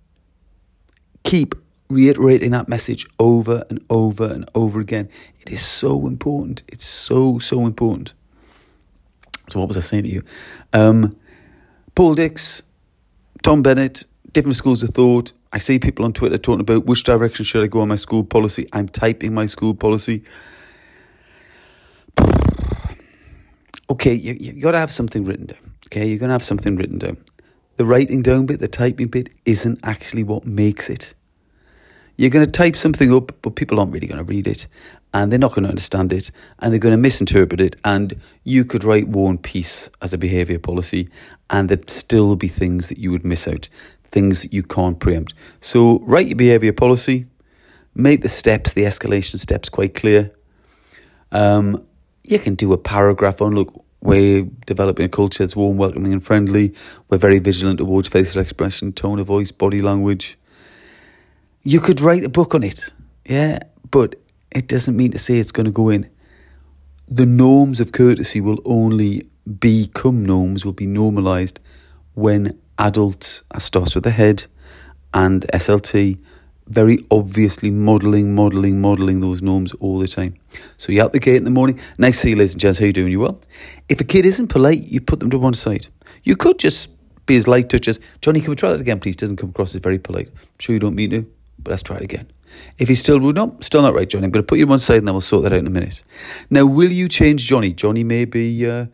keep 1.23 1.55
reiterating 1.89 2.51
that 2.51 2.69
message 2.69 3.07
over 3.19 3.65
and 3.71 3.85
over 3.89 4.27
and 4.27 4.49
over 4.55 4.81
again. 4.81 5.09
It 5.41 5.51
is 5.51 5.65
so 5.65 6.07
important. 6.07 6.63
It's 6.69 6.85
so, 6.85 7.39
so 7.39 7.67
important. 7.67 8.15
So, 9.49 9.59
what 9.59 9.69
was 9.69 9.77
I 9.77 9.81
saying 9.81 10.05
to 10.05 10.11
you? 10.11 10.23
Um, 10.73 11.17
Paul 11.95 12.15
Dix, 12.15 12.63
Tom 13.43 13.63
Bennett, 13.63 14.05
different 14.33 14.57
schools 14.57 14.83
of 14.83 14.91
thought. 14.91 15.33
I 15.53 15.59
see 15.59 15.79
people 15.79 16.05
on 16.05 16.13
Twitter 16.13 16.39
talking 16.39 16.61
about 16.61 16.87
which 16.87 17.05
direction 17.05 17.45
should 17.45 17.65
I 17.65 17.67
go 17.67 17.81
on 17.81 17.89
my 17.89 17.97
school 17.97 18.25
policy. 18.25 18.69
I'm 18.73 18.89
typing 18.89 19.35
my 19.35 19.47
school 19.47 19.75
policy. 19.75 20.23
Okay, 23.91 24.13
you, 24.13 24.37
you 24.39 24.61
got 24.61 24.73
to 24.73 24.79
have 24.79 24.93
something 24.93 25.25
written 25.25 25.47
down. 25.47 25.73
Okay, 25.87 26.07
you're 26.07 26.19
going 26.19 26.29
to 26.29 26.35
have 26.35 26.45
something 26.45 26.77
written 26.77 26.99
down. 26.99 27.17
The 27.79 27.87
writing 27.87 28.21
down 28.21 28.45
bit, 28.45 28.61
the 28.61 28.69
typing 28.69 29.07
bit, 29.07 29.31
isn't 29.47 29.81
actually 29.83 30.25
what 30.25 30.45
makes 30.45 30.91
it. 30.91 31.15
You're 32.19 32.29
going 32.29 32.45
to 32.45 32.53
type 32.53 32.77
something 32.77 33.15
up, 33.15 33.33
but 33.41 33.55
people 33.55 33.81
aren't 33.81 33.93
really 33.93 34.07
going 34.07 34.19
to 34.19 34.25
read 34.25 34.47
it, 34.47 34.67
and 35.15 35.33
they're 35.33 35.39
not 35.39 35.53
going 35.53 35.63
to 35.63 35.71
understand 35.71 36.13
it, 36.13 36.31
and 36.59 36.71
they're 36.71 36.79
going 36.79 36.93
to 36.93 36.99
misinterpret 36.99 37.61
it. 37.61 37.77
And 37.83 38.21
you 38.45 38.67
could 38.67 38.85
write 38.85 39.09
War 39.09 39.31
and 39.31 39.43
Peace 39.43 39.89
as 40.03 40.13
a 40.13 40.19
behaviour 40.19 40.59
policy, 40.59 41.09
and 41.49 41.71
there'd 41.71 41.89
still 41.89 42.37
be 42.37 42.49
things 42.49 42.89
that 42.89 42.99
you 42.99 43.11
would 43.11 43.25
miss 43.25 43.49
out 43.49 43.71
things 44.11 44.47
you 44.53 44.63
can't 44.63 44.99
preempt. 44.99 45.35
So 45.61 46.01
write 46.01 46.27
your 46.27 46.37
behaviour 46.37 46.73
policy, 46.73 47.27
make 47.95 48.23
the 48.23 48.29
steps, 48.29 48.73
the 48.73 48.83
escalation 48.83 49.39
steps 49.39 49.69
quite 49.69 49.95
clear. 49.95 50.31
Um, 51.33 51.85
you 52.25 52.39
can 52.39 52.55
do 52.55 52.73
a 52.73 52.79
paragraph 52.79 53.41
on 53.41 53.55
look, 53.55 53.85
we're 54.01 54.43
developing 54.67 55.07
a 55.07 55.09
culture 55.09 55.43
that's 55.43 55.57
warm, 55.57 55.77
welcoming, 55.77 56.13
and 56.13 56.25
friendly. 56.25 56.75
We're 57.09 57.19
very 57.19 57.41
vigilant 57.41 57.79
towards 57.79 58.09
facial 58.09 58.41
expression, 58.41 58.93
tone 58.93 59.19
of 59.19 59.27
voice, 59.27 59.51
body 59.51 59.83
language. 59.83 60.39
You 61.63 61.81
could 61.81 62.01
write 62.01 62.25
a 62.25 62.29
book 62.29 62.55
on 62.55 62.63
it, 62.63 62.93
yeah, 63.27 63.59
but 63.91 64.15
it 64.53 64.69
doesn't 64.69 64.97
mean 64.97 65.11
to 65.13 65.19
say 65.19 65.39
it's 65.39 65.53
going 65.53 65.67
to 65.67 65.73
go 65.73 65.89
in. 65.89 66.09
The 67.09 67.27
norms 67.27 67.81
of 67.81 67.93
courtesy 67.93 68.41
will 68.41 68.61
only 68.65 69.29
become 69.59 70.25
norms, 70.25 70.65
will 70.65 70.73
be 70.73 70.87
normalised 70.87 71.59
when 72.15 72.59
adult 72.79 73.43
starts 73.59 73.95
with 73.95 74.05
the 74.05 74.11
head 74.11 74.47
and 75.13 75.43
SLT 75.53 76.19
very 76.69 76.99
obviously 77.11 77.71
modelling, 77.71 78.35
modelling, 78.35 78.81
modelling 78.81 79.21
those 79.21 79.43
norms 79.43 79.73
all 79.75 79.99
the 79.99 80.09
time. 80.09 80.35
So 80.77 80.93
you're 80.93 81.05
out 81.05 81.13
the 81.13 81.19
gate 81.19 81.37
in 81.37 81.45
the 81.45 81.51
morning. 81.51 81.81
Nice 81.97 82.17
to 82.17 82.23
see 82.23 82.31
you, 82.31 82.37
ladies 82.37 82.53
and 82.53 82.61
gents. 82.61 82.79
How 82.79 82.87
you 82.87 82.93
doing? 82.93 83.11
You 83.11 83.21
well? 83.21 83.41
If 83.89 84.01
a 84.01 84.05
kid 84.05 84.27
isn't 84.27 84.49
polite, 84.49 84.83
you 84.85 85.01
put 85.01 85.21
them 85.21 85.31
to 85.31 85.39
one 85.39 85.55
side. 85.55 85.89
You 86.25 86.37
could 86.37 86.59
just 86.59 86.91
be 87.27 87.37
as 87.37 87.49
light 87.49 87.71
touch 87.71 87.89
as, 87.89 87.99
Johnny, 88.21 88.41
can 88.41 88.51
we 88.51 88.57
try 88.57 88.71
that 88.71 88.81
again, 88.81 89.01
please? 89.01 89.17
Doesn't 89.17 89.37
come 89.37 89.51
across 89.51 89.75
as 89.75 89.81
very 89.81 89.99
polite. 89.99 90.29
I'm 90.29 90.59
sure 90.59 90.75
you 90.75 90.81
don't 90.81 90.95
mean 90.95 91.11
to, 91.11 91.27
but 91.59 91.71
let's 91.71 91.83
try 91.83 91.97
it 91.97 92.03
again. 92.03 92.31
If 92.79 92.89
he's 92.89 92.99
still 92.99 93.21
rude, 93.21 93.37
no, 93.37 93.57
still 93.61 93.83
not 93.83 93.95
right, 93.95 94.09
Johnny. 94.09 94.25
I'm 94.25 94.31
going 94.31 94.43
to 94.43 94.47
put 94.47 94.59
you 94.59 94.65
to 94.65 94.71
one 94.71 94.79
side 94.79 94.99
and 94.99 95.09
then 95.09 95.15
we'll 95.15 95.21
sort 95.21 95.45
that 95.45 95.53
out 95.53 95.59
in 95.59 95.67
a 95.67 95.71
minute. 95.71 96.03
Now, 96.51 96.65
will 96.65 96.91
you 96.91 97.09
change 97.09 97.47
Johnny? 97.47 97.73
Johnny 97.73 98.05
may 98.05 98.25
be 98.25 98.69
uh, 98.69 98.87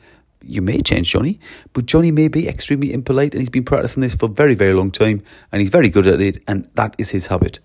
you 0.46 0.62
may 0.62 0.80
change 0.80 1.10
Johnny, 1.10 1.40
but 1.72 1.86
Johnny 1.86 2.10
may 2.10 2.28
be 2.28 2.48
extremely 2.48 2.92
impolite 2.92 3.34
and 3.34 3.40
he's 3.40 3.50
been 3.50 3.64
practicing 3.64 4.00
this 4.00 4.14
for 4.14 4.26
a 4.26 4.32
very, 4.32 4.54
very 4.54 4.72
long 4.72 4.90
time 4.90 5.22
and 5.52 5.60
he's 5.60 5.70
very 5.70 5.90
good 5.90 6.06
at 6.06 6.20
it 6.20 6.42
and 6.46 6.68
that 6.74 6.94
is 6.98 7.10
his 7.10 7.28
habit. 7.28 7.60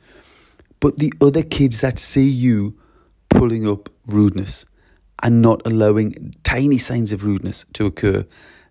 But 0.79 0.97
the 0.97 1.13
other 1.21 1.43
kids 1.43 1.81
that 1.81 1.99
see 1.99 2.29
you 2.29 2.77
pulling 3.29 3.67
up 3.67 3.89
rudeness 4.05 4.65
and 5.21 5.41
not 5.41 5.61
allowing 5.65 6.35
tiny 6.43 6.77
signs 6.77 7.11
of 7.11 7.25
rudeness 7.25 7.65
to 7.73 7.85
occur, 7.85 8.25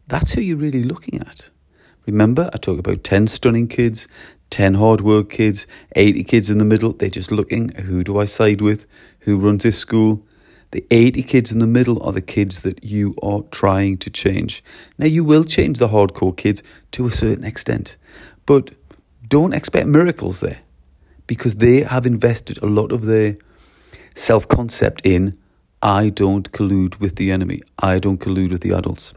that's 0.06 0.32
who 0.32 0.40
you're 0.40 0.56
really 0.56 0.84
looking 0.84 1.20
at. 1.20 1.50
Remember, 2.06 2.48
I 2.54 2.56
talk 2.56 2.78
about 2.78 3.04
10 3.04 3.26
stunning 3.26 3.68
kids, 3.68 4.08
10 4.50 4.74
hard 4.74 5.02
work 5.02 5.28
kids, 5.28 5.66
80 5.94 6.24
kids 6.24 6.48
in 6.48 6.56
the 6.56 6.64
middle. 6.64 6.92
They're 6.92 7.10
just 7.10 7.30
looking 7.30 7.68
who 7.70 8.02
do 8.02 8.18
I 8.18 8.24
side 8.24 8.62
with, 8.62 8.86
who 9.20 9.36
runs 9.36 9.64
this 9.64 9.78
school, 9.78 10.26
the 10.70 10.84
80 10.90 11.22
kids 11.22 11.50
in 11.50 11.58
the 11.58 11.66
middle 11.66 12.02
are 12.02 12.12
the 12.12 12.20
kids 12.20 12.60
that 12.60 12.84
you 12.84 13.14
are 13.22 13.42
trying 13.50 13.96
to 13.98 14.10
change. 14.10 14.62
Now, 14.98 15.06
you 15.06 15.25
will 15.25 15.44
change 15.44 15.78
the 15.78 15.88
hardcore 15.88 16.37
kids 16.37 16.62
to 16.92 17.06
a 17.06 17.10
certain 17.10 17.44
extent, 17.44 17.96
but 18.44 18.70
don't 19.28 19.52
expect 19.52 19.87
miracles 19.87 20.40
there 20.40 20.60
because 21.26 21.56
they 21.56 21.82
have 21.82 22.06
invested 22.06 22.62
a 22.62 22.66
lot 22.66 22.92
of 22.92 23.02
their 23.02 23.37
self 24.14 24.46
concept 24.48 25.00
in 25.04 25.38
I 25.80 26.08
don't 26.10 26.50
collude 26.52 26.98
with 26.98 27.16
the 27.16 27.30
enemy, 27.30 27.62
I 27.78 27.98
don't 27.98 28.18
collude 28.18 28.50
with 28.50 28.62
the 28.62 28.72
adults 28.72 29.14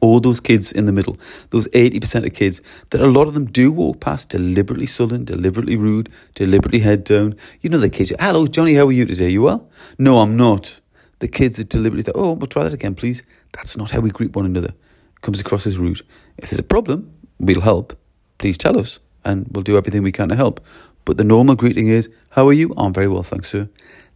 all 0.00 0.20
those 0.20 0.40
kids 0.40 0.72
in 0.72 0.86
the 0.86 0.92
middle, 0.92 1.18
those 1.50 1.68
80% 1.68 2.26
of 2.26 2.34
kids 2.34 2.60
that 2.90 3.00
a 3.00 3.06
lot 3.06 3.28
of 3.28 3.34
them 3.34 3.46
do 3.46 3.72
walk 3.72 4.00
past 4.00 4.28
deliberately 4.30 4.86
sullen, 4.86 5.24
deliberately 5.24 5.76
rude, 5.76 6.12
deliberately 6.34 6.80
head 6.80 7.04
down. 7.04 7.36
You 7.60 7.70
know 7.70 7.78
the 7.78 7.88
kids, 7.88 8.12
hello, 8.18 8.46
Johnny, 8.46 8.74
how 8.74 8.86
are 8.86 8.92
you 8.92 9.06
today? 9.06 9.30
You 9.30 9.42
well? 9.42 9.70
No, 9.98 10.20
I'm 10.20 10.36
not. 10.36 10.80
The 11.20 11.28
kids 11.28 11.56
that 11.56 11.68
deliberately 11.68 12.12
oh, 12.14 12.32
we'll 12.32 12.46
try 12.46 12.64
that 12.64 12.74
again, 12.74 12.94
please. 12.94 13.22
That's 13.52 13.76
not 13.76 13.90
how 13.92 14.00
we 14.00 14.10
greet 14.10 14.36
one 14.36 14.44
another. 14.44 14.74
Comes 15.22 15.40
across 15.40 15.66
as 15.66 15.78
rude. 15.78 16.02
If 16.36 16.50
there's 16.50 16.58
a 16.58 16.64
problem, 16.64 17.12
we'll 17.38 17.62
help. 17.62 17.98
Please 18.38 18.58
tell 18.58 18.78
us, 18.78 19.00
and 19.24 19.46
we'll 19.50 19.62
do 19.62 19.78
everything 19.78 20.02
we 20.02 20.12
can 20.12 20.28
to 20.28 20.36
help. 20.36 20.60
But 21.06 21.16
the 21.16 21.24
normal 21.24 21.54
greeting 21.54 21.88
is, 21.88 22.10
how 22.30 22.46
are 22.48 22.52
you? 22.52 22.74
I'm 22.76 22.92
very 22.92 23.08
well, 23.08 23.22
thanks, 23.22 23.48
sir. 23.48 23.68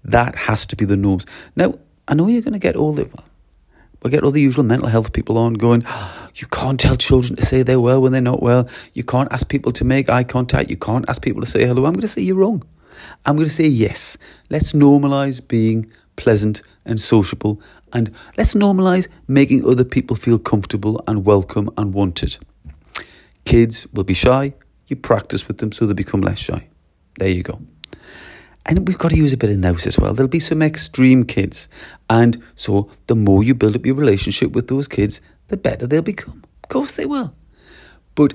That 0.05 0.35
has 0.35 0.67
to 0.67 0.77
be 0.77 0.85
the 0.85 0.97
norms. 0.97 1.25
Now, 1.57 1.79
I 2.07 2.15
know 2.15 2.27
you're 2.27 2.43
going 2.43 2.53
to 2.53 2.59
get 2.59 2.77
all 2.77 2.93
the, 2.93 3.05
well, 3.05 3.25
we'll 4.03 4.11
get 4.11 4.25
all 4.25 4.31
the 4.31 4.41
usual 4.41 4.65
mental 4.65 4.89
health 4.89 5.13
people 5.13 5.39
on 5.39 5.55
going, 5.55 5.85
you 6.35 6.47
can't 6.49 6.79
tell 6.79 6.97
children 6.97 7.37
to 7.37 7.45
say 7.45 7.63
they're 7.63 7.81
well 7.81 8.03
when 8.03 8.13
they're 8.13 8.21
not 8.21 8.43
well. 8.43 8.69
You 8.95 9.05
can't 9.05 9.33
ask 9.33 9.49
people 9.49 9.73
to 9.73 9.85
make 9.85 10.09
eye 10.09 10.25
contact. 10.25 10.71
You 10.71 10.77
can't 10.77 11.09
ask 11.09 11.23
people 11.23 11.43
to 11.43 11.49
say 11.49 11.67
hello. 11.67 11.87
I'm 11.87 11.93
going 11.93 12.03
to 12.03 12.09
say 12.09 12.23
you're 12.23 12.37
wrong. 12.37 12.63
I'm 13.25 13.37
going 13.37 13.49
to 13.49 13.55
say 13.55 13.67
yes. 13.67 14.17
Let's 14.51 14.73
normalise 14.73 15.47
being 15.47 15.91
pleasant 16.17 16.63
and 16.85 17.01
sociable 17.01 17.61
and 17.93 18.15
let's 18.37 18.55
normalise 18.55 19.09
making 19.27 19.67
other 19.67 19.85
people 19.85 20.17
feel 20.17 20.39
comfortable 20.39 21.03
and 21.07 21.25
welcome 21.25 21.71
and 21.77 21.93
wanted. 21.93 22.39
Kids 23.45 23.87
will 23.93 24.05
be 24.05 24.15
shy. 24.15 24.55
You 24.87 24.97
practice 24.97 25.49
with 25.49 25.59
them 25.59 25.73
so 25.73 25.87
they 25.87 25.95
become 25.95 26.21
less 26.21 26.39
shy. 26.39 26.69
There 27.19 27.29
you 27.29 27.43
go. 27.43 27.61
And 28.67 28.87
we've 28.87 28.99
got 28.99 29.11
to 29.11 29.17
use 29.17 29.33
a 29.33 29.37
bit 29.37 29.51
of 29.51 29.59
nous 29.59 29.87
as 29.87 29.99
well. 29.99 30.15
There'll 30.15 30.29
be 30.29 30.39
some 30.39 30.63
extreme 30.63 31.25
kids. 31.25 31.69
And 32.09 32.43
so 32.57 32.91
the 33.07 33.17
more 33.17 33.43
you 33.43 33.55
build 33.55 33.75
up 33.75 33.87
your 33.87 33.95
relationship 33.95 34.53
with 34.53 34.69
those 34.69 34.87
kids, 34.87 35.21
the 35.49 35.57
better 35.57 35.87
they'll 35.87 36.03
become. 36.03 36.45
Of 36.63 36.69
course 36.69 36.93
they 36.93 37.07
will. 37.07 37.35
But 38.15 38.35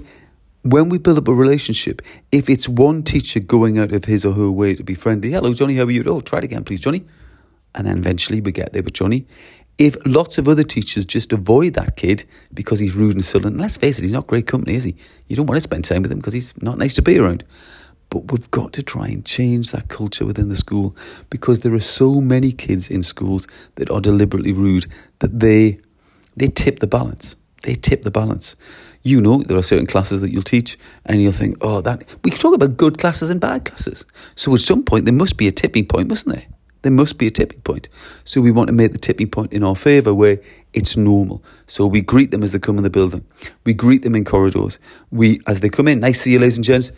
when 0.64 0.90
we 0.90 0.98
build 0.98 1.20
up 1.20 1.28
a 1.28 1.34
relationship, 1.34 2.02
if 2.32 2.50
it's 2.50 2.68
one 2.68 3.04
teacher 3.04 3.40
going 3.40 3.78
out 3.78 3.92
of 3.92 4.06
his 4.06 4.26
or 4.26 4.34
her 4.34 4.50
way 4.50 4.74
to 4.74 4.84
be 4.84 4.96
friendly, 4.96 5.32
hello, 5.32 5.54
Johnny, 5.54 5.76
how 5.76 5.84
are 5.84 5.92
you? 5.92 6.04
Oh, 6.08 6.22
try 6.22 6.40
it 6.40 6.44
again, 6.44 6.64
please, 6.64 6.82
Johnny. 6.82 7.06
And 7.76 7.86
then 7.86 8.00
eventually 8.00 8.42
we 8.42 8.52
get 8.52 8.74
there 8.74 8.82
with 8.82 8.94
Johnny. 8.94 9.28
If 9.78 9.98
lots 10.06 10.38
of 10.38 10.48
other 10.48 10.64
teachers 10.64 11.06
just 11.06 11.34
avoid 11.34 11.74
that 11.74 11.98
kid 11.98 12.24
because 12.54 12.80
he's 12.80 12.96
rude 12.96 13.14
and 13.14 13.24
sullen, 13.24 13.58
let's 13.58 13.78
face 13.78 14.00
it, 14.00 14.04
he's 14.04 14.14
not 14.14 14.26
great 14.26 14.48
company, 14.48 14.76
is 14.76 14.86
he? 14.86 14.96
You 15.28 15.36
don't 15.36 15.46
want 15.46 15.58
to 15.58 15.62
spend 15.62 15.84
time 15.84 16.02
with 16.02 16.12
him 16.12 16.20
because 16.20 16.34
he's 16.34 16.54
not 16.62 16.78
nice 16.78 16.94
to 16.96 17.02
be 17.02 17.20
around. 17.20 17.44
But 18.16 18.32
we've 18.32 18.50
got 18.50 18.72
to 18.72 18.82
try 18.82 19.10
and 19.10 19.26
change 19.26 19.72
that 19.72 19.90
culture 19.90 20.26
within 20.26 20.48
the 20.48 20.56
school 20.56 20.96
because 21.30 21.60
there 21.60 21.74
are 21.74 21.82
so 21.82 22.22
many 22.22 22.54
kids 22.54 22.90
in 22.90 23.04
schools 23.04 23.46
that 23.76 23.92
are 23.92 24.00
deliberately 24.00 24.54
rude 24.54 24.86
that 25.20 25.38
they 25.42 25.82
they 26.38 26.48
tip 26.48 26.80
the 26.80 26.88
balance. 26.88 27.36
They 27.64 27.74
tip 27.74 28.04
the 28.04 28.12
balance. 28.12 28.56
You 29.04 29.20
know, 29.20 29.44
there 29.44 29.58
are 29.58 29.62
certain 29.62 29.86
classes 29.86 30.22
that 30.22 30.30
you'll 30.32 30.44
teach, 30.44 30.80
and 31.06 31.22
you'll 31.22 31.34
think, 31.34 31.58
oh, 31.60 31.82
that. 31.82 32.06
We 32.24 32.32
can 32.32 32.40
talk 32.40 32.56
about 32.56 32.78
good 32.78 33.00
classes 33.00 33.30
and 33.30 33.42
bad 33.42 33.66
classes. 33.66 34.06
So 34.36 34.54
at 34.56 34.62
some 34.62 34.84
point, 34.84 35.04
there 35.04 35.14
must 35.14 35.36
be 35.36 35.50
a 35.50 35.52
tipping 35.52 35.86
point, 35.86 36.08
mustn't 36.08 36.34
there? 36.34 36.46
There 36.84 36.94
must 36.94 37.18
be 37.18 37.28
a 37.28 37.32
tipping 37.32 37.62
point. 37.62 37.90
So 38.24 38.40
we 38.40 38.52
want 38.52 38.68
to 38.68 38.74
make 38.74 38.94
the 38.94 38.98
tipping 38.98 39.30
point 39.30 39.52
in 39.52 39.62
our 39.62 39.76
favour 39.76 40.14
where 40.14 40.40
it's 40.74 40.96
normal. 40.96 41.44
So 41.68 41.86
we 41.86 42.00
greet 42.00 42.32
them 42.32 42.44
as 42.44 42.54
they 42.54 42.60
come 42.60 42.78
in 42.78 42.84
the 42.84 42.90
building. 42.90 43.26
We 43.66 43.74
greet 43.74 44.04
them 44.04 44.16
in 44.16 44.24
corridors. 44.24 44.80
We, 45.12 45.42
as 45.48 45.60
they 45.60 45.70
come 45.70 45.90
in, 45.90 46.00
nice 46.00 46.20
to 46.20 46.24
see 46.24 46.32
you, 46.32 46.40
ladies 46.40 46.58
and 46.58 46.64
gents. 46.64 46.94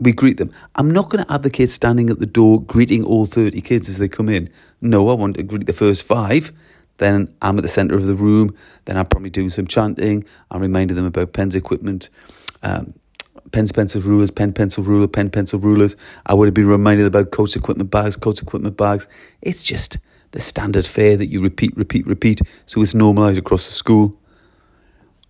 We 0.00 0.12
greet 0.12 0.36
them. 0.36 0.52
I'm 0.76 0.90
not 0.90 1.10
going 1.10 1.24
to 1.24 1.32
advocate 1.32 1.70
standing 1.70 2.10
at 2.10 2.18
the 2.18 2.26
door 2.26 2.62
greeting 2.62 3.04
all 3.04 3.26
30 3.26 3.60
kids 3.62 3.88
as 3.88 3.98
they 3.98 4.08
come 4.08 4.28
in. 4.28 4.50
No, 4.80 5.08
I 5.08 5.14
want 5.14 5.36
to 5.36 5.42
greet 5.42 5.66
the 5.66 5.72
first 5.72 6.04
five. 6.04 6.52
Then 6.98 7.34
I'm 7.42 7.58
at 7.58 7.62
the 7.62 7.68
centre 7.68 7.94
of 7.94 8.06
the 8.06 8.14
room. 8.14 8.54
Then 8.84 8.96
I'm 8.96 9.06
probably 9.06 9.30
doing 9.30 9.50
some 9.50 9.66
chanting. 9.66 10.24
I'm 10.50 10.60
reminding 10.60 10.96
them 10.96 11.06
about 11.06 11.32
pens 11.32 11.54
equipment. 11.54 12.10
Um, 12.62 12.94
pens, 13.52 13.72
pencils, 13.72 14.04
rulers, 14.04 14.30
pen, 14.30 14.52
pencil, 14.52 14.84
ruler, 14.84 15.08
pen, 15.08 15.30
pencil, 15.30 15.58
rulers. 15.58 15.96
I 16.26 16.34
would 16.34 16.46
have 16.46 16.54
been 16.54 16.66
reminded 16.66 17.06
about 17.06 17.30
coats, 17.30 17.56
equipment 17.56 17.90
bags, 17.90 18.16
coats, 18.16 18.42
equipment 18.42 18.76
bags. 18.76 19.08
It's 19.42 19.62
just 19.62 19.98
the 20.32 20.40
standard 20.40 20.86
fare 20.86 21.16
that 21.16 21.26
you 21.26 21.40
repeat, 21.40 21.76
repeat, 21.76 22.06
repeat. 22.06 22.40
So 22.66 22.82
it's 22.82 22.94
normalised 22.94 23.38
across 23.38 23.66
the 23.66 23.72
school. 23.74 24.17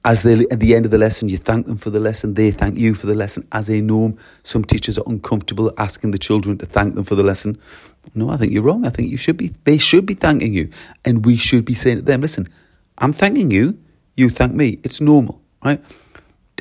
As 0.04 0.22
they 0.22 0.46
at 0.50 0.60
the 0.60 0.74
end 0.74 0.84
of 0.84 0.90
the 0.90 0.98
lesson, 0.98 1.28
you 1.28 1.38
thank 1.38 1.66
them 1.66 1.76
for 1.76 1.90
the 1.90 2.00
lesson. 2.00 2.34
They 2.34 2.50
thank 2.50 2.78
you 2.78 2.94
for 2.94 3.06
the 3.06 3.14
lesson. 3.14 3.46
As 3.52 3.68
a 3.68 3.80
norm, 3.80 4.16
some 4.42 4.64
teachers 4.64 4.96
are 4.96 5.04
uncomfortable 5.06 5.72
asking 5.76 6.12
the 6.12 6.18
children 6.18 6.56
to 6.58 6.66
thank 6.66 6.94
them 6.94 7.04
for 7.04 7.16
the 7.16 7.22
lesson. 7.24 7.58
No, 8.14 8.30
I 8.30 8.36
think 8.36 8.52
you're 8.52 8.62
wrong. 8.62 8.86
I 8.86 8.90
think 8.90 9.10
you 9.10 9.16
should 9.16 9.36
be. 9.36 9.52
They 9.64 9.76
should 9.76 10.06
be 10.06 10.14
thanking 10.14 10.54
you, 10.54 10.70
and 11.04 11.26
we 11.26 11.36
should 11.36 11.64
be 11.64 11.74
saying 11.74 11.98
to 11.98 12.02
them, 12.02 12.20
"Listen, 12.20 12.48
I'm 12.98 13.12
thanking 13.12 13.50
you. 13.50 13.78
You 14.16 14.30
thank 14.30 14.54
me. 14.54 14.78
It's 14.84 15.00
normal, 15.00 15.42
right?" 15.64 15.82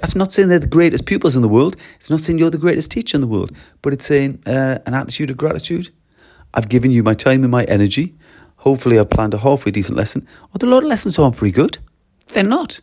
That's 0.02 0.16
not 0.16 0.32
saying 0.32 0.50
they're 0.50 0.60
the 0.60 0.68
greatest 0.68 1.06
pupils 1.06 1.36
in 1.36 1.42
the 1.42 1.48
world. 1.48 1.76
It's 1.96 2.10
not 2.10 2.20
saying 2.20 2.38
you're 2.40 2.52
the 2.52 2.58
greatest 2.58 2.92
teacher 2.92 3.18
in 3.18 3.22
the 3.22 3.28
world, 3.28 3.52
but 3.82 3.94
it's 3.94 4.06
saying 4.06 4.42
uh, 4.46 4.80
an 4.86 4.94
attitude 4.94 5.32
of 5.32 5.38
gratitude. 5.38 5.90
I've 6.54 6.70
given 6.70 6.92
you 6.92 7.04
my 7.04 7.14
time 7.14 7.44
and 7.44 7.52
my 7.52 7.64
energy. 7.66 8.16
Hopefully, 8.58 9.00
I've 9.00 9.10
planned 9.10 9.34
a 9.34 9.38
halfway 9.38 9.72
decent 9.72 9.98
lesson. 9.98 10.28
Although 10.54 10.68
a 10.68 10.74
lot 10.74 10.84
of 10.84 10.90
lessons 10.90 11.18
aren't 11.18 11.36
very 11.36 11.52
good, 11.52 11.78
they're 12.30 12.44
not. 12.44 12.82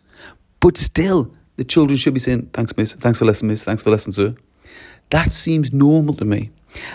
But 0.65 0.79
still, 0.79 1.31
the 1.57 1.65
children 1.65 1.99
should 1.99 2.15
be 2.15 2.21
saying, 2.21 2.49
"Thanks, 2.55 2.75
miss. 2.75 2.95
Thanks 2.95 3.19
for 3.19 3.27
lesson, 3.27 3.49
miss. 3.49 3.65
Thanks 3.65 3.83
for 3.83 3.91
lesson, 3.91 4.13
sir." 4.13 4.35
That 5.11 5.31
seems 5.31 5.75
normal 5.75 6.15
to 6.15 6.25
me. 6.25 6.53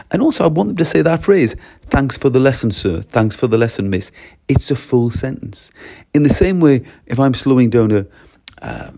And 0.10 0.24
also, 0.24 0.44
I 0.44 0.48
want 0.48 0.70
them 0.70 0.78
to 0.78 0.86
say 0.86 1.04
that 1.04 1.22
phrase, 1.22 1.56
thanks 1.92 2.18
for 2.18 2.32
the 2.32 2.40
lesson, 2.40 2.72
sir, 2.72 3.02
thanks 3.02 3.36
for 3.36 3.46
the 3.46 3.60
lesson, 3.60 3.92
miss. 3.92 4.12
It's 4.48 4.72
a 4.72 4.76
full 4.76 5.12
sentence. 5.12 5.70
In 6.16 6.24
the 6.24 6.34
same 6.34 6.60
way, 6.60 6.84
if 7.06 7.20
I'm 7.20 7.36
slowing 7.36 7.70
down 7.70 7.92
a, 7.92 8.08
uh, 8.64 8.92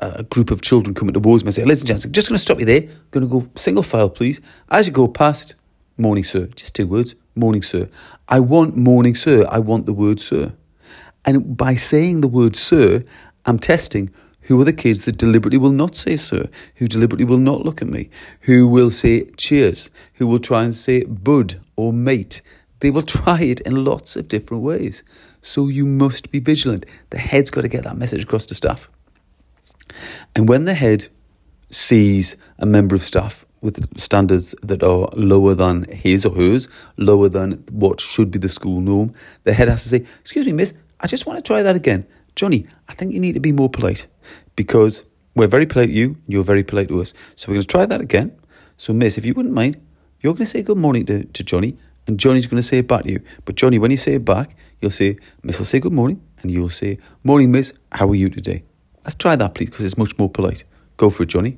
a 0.00 0.22
group 0.22 0.52
of 0.52 0.62
children 0.62 0.94
coming 0.94 1.12
towards 1.12 1.42
me 1.42 1.48
and 1.48 1.54
say, 1.56 1.64
listen, 1.64 1.88
gents, 1.88 2.04
I'm 2.04 2.12
just 2.12 2.28
going 2.28 2.38
to 2.38 2.42
stop 2.42 2.60
you 2.60 2.64
there. 2.64 2.82
I'm 2.82 3.10
going 3.10 3.28
to 3.28 3.40
go 3.40 3.50
single 3.56 3.82
file, 3.82 4.08
please. 4.08 4.40
As 4.70 4.86
you 4.86 4.92
go 4.92 5.08
past, 5.08 5.56
morning, 5.98 6.24
sir. 6.24 6.46
Just 6.54 6.76
two 6.76 6.86
words, 6.86 7.16
morning, 7.34 7.62
sir. 7.62 7.90
I 8.28 8.38
want 8.38 8.76
morning, 8.76 9.16
sir. 9.16 9.44
I 9.50 9.58
want 9.58 9.84
the 9.84 9.92
word, 9.92 10.20
sir. 10.20 10.52
And 11.24 11.56
by 11.56 11.74
saying 11.74 12.20
the 12.20 12.28
word, 12.28 12.54
sir, 12.54 13.04
I'm 13.46 13.58
testing 13.58 14.12
who 14.42 14.60
are 14.60 14.64
the 14.64 14.72
kids 14.72 15.02
that 15.02 15.18
deliberately 15.18 15.58
will 15.58 15.70
not 15.70 15.96
say 15.96 16.16
sir, 16.16 16.48
who 16.76 16.86
deliberately 16.86 17.24
will 17.24 17.38
not 17.38 17.64
look 17.64 17.82
at 17.82 17.88
me, 17.88 18.10
who 18.42 18.66
will 18.66 18.90
say 18.90 19.24
cheers, 19.36 19.90
who 20.14 20.26
will 20.26 20.38
try 20.38 20.62
and 20.62 20.74
say 20.74 21.04
bud 21.04 21.60
or 21.74 21.92
mate. 21.92 22.42
They 22.80 22.90
will 22.90 23.02
try 23.20 23.42
it 23.42 23.60
in 23.60 23.84
lots 23.84 24.16
of 24.16 24.28
different 24.28 24.62
ways. 24.62 25.02
So 25.42 25.68
you 25.68 25.86
must 25.86 26.30
be 26.30 26.38
vigilant. 26.38 26.86
The 27.10 27.18
head's 27.18 27.50
got 27.50 27.62
to 27.62 27.68
get 27.68 27.84
that 27.84 27.96
message 27.96 28.22
across 28.22 28.46
to 28.46 28.54
staff. 28.54 28.88
And 30.34 30.48
when 30.48 30.64
the 30.64 30.74
head 30.74 31.08
sees 31.70 32.36
a 32.58 32.66
member 32.66 32.94
of 32.94 33.02
staff 33.02 33.44
with 33.60 33.98
standards 33.98 34.54
that 34.62 34.82
are 34.82 35.08
lower 35.14 35.54
than 35.54 35.84
his 35.84 36.24
or 36.24 36.34
hers, 36.34 36.68
lower 36.96 37.28
than 37.28 37.64
what 37.70 38.00
should 38.00 38.30
be 38.30 38.38
the 38.38 38.48
school 38.48 38.80
norm, 38.80 39.12
the 39.44 39.54
head 39.54 39.68
has 39.68 39.82
to 39.84 39.88
say, 39.88 40.06
Excuse 40.20 40.46
me, 40.46 40.52
miss, 40.52 40.74
I 41.00 41.06
just 41.06 41.26
want 41.26 41.38
to 41.38 41.42
try 41.42 41.62
that 41.62 41.74
again. 41.74 42.06
Johnny, 42.36 42.66
I 42.86 42.94
think 42.94 43.14
you 43.14 43.18
need 43.18 43.32
to 43.32 43.40
be 43.40 43.50
more 43.50 43.70
polite 43.70 44.06
because 44.56 45.06
we're 45.34 45.46
very 45.46 45.64
polite 45.64 45.88
to 45.88 45.94
you, 45.94 46.18
you're 46.28 46.44
very 46.44 46.62
polite 46.62 46.88
to 46.88 47.00
us. 47.00 47.14
So 47.34 47.48
we're 47.48 47.54
going 47.54 47.62
to 47.62 47.68
try 47.68 47.86
that 47.86 48.02
again. 48.02 48.38
So, 48.76 48.92
miss, 48.92 49.16
if 49.16 49.24
you 49.24 49.32
wouldn't 49.32 49.54
mind, 49.54 49.80
you're 50.20 50.34
going 50.34 50.44
to 50.44 50.50
say 50.50 50.62
good 50.62 50.76
morning 50.76 51.06
to, 51.06 51.24
to 51.24 51.42
Johnny, 51.42 51.78
and 52.06 52.20
Johnny's 52.20 52.46
going 52.46 52.58
to 52.58 52.62
say 52.62 52.78
it 52.78 52.86
back 52.86 53.04
to 53.04 53.10
you. 53.10 53.22
But, 53.46 53.54
Johnny, 53.54 53.78
when 53.78 53.90
you 53.90 53.96
say 53.96 54.14
it 54.14 54.24
back, 54.24 54.54
you'll 54.80 54.90
say, 54.90 55.16
Miss 55.42 55.58
will 55.58 55.64
say 55.64 55.80
good 55.80 55.94
morning, 55.94 56.22
and 56.42 56.50
you'll 56.50 56.68
say, 56.68 56.98
Morning, 57.24 57.50
miss, 57.50 57.72
how 57.92 58.06
are 58.10 58.14
you 58.14 58.28
today? 58.28 58.64
Let's 59.04 59.14
try 59.14 59.34
that, 59.34 59.54
please, 59.54 59.70
because 59.70 59.84
it's 59.84 59.96
much 59.96 60.18
more 60.18 60.28
polite. 60.28 60.64
Go 60.98 61.08
for 61.08 61.22
it, 61.22 61.30
Johnny. 61.30 61.56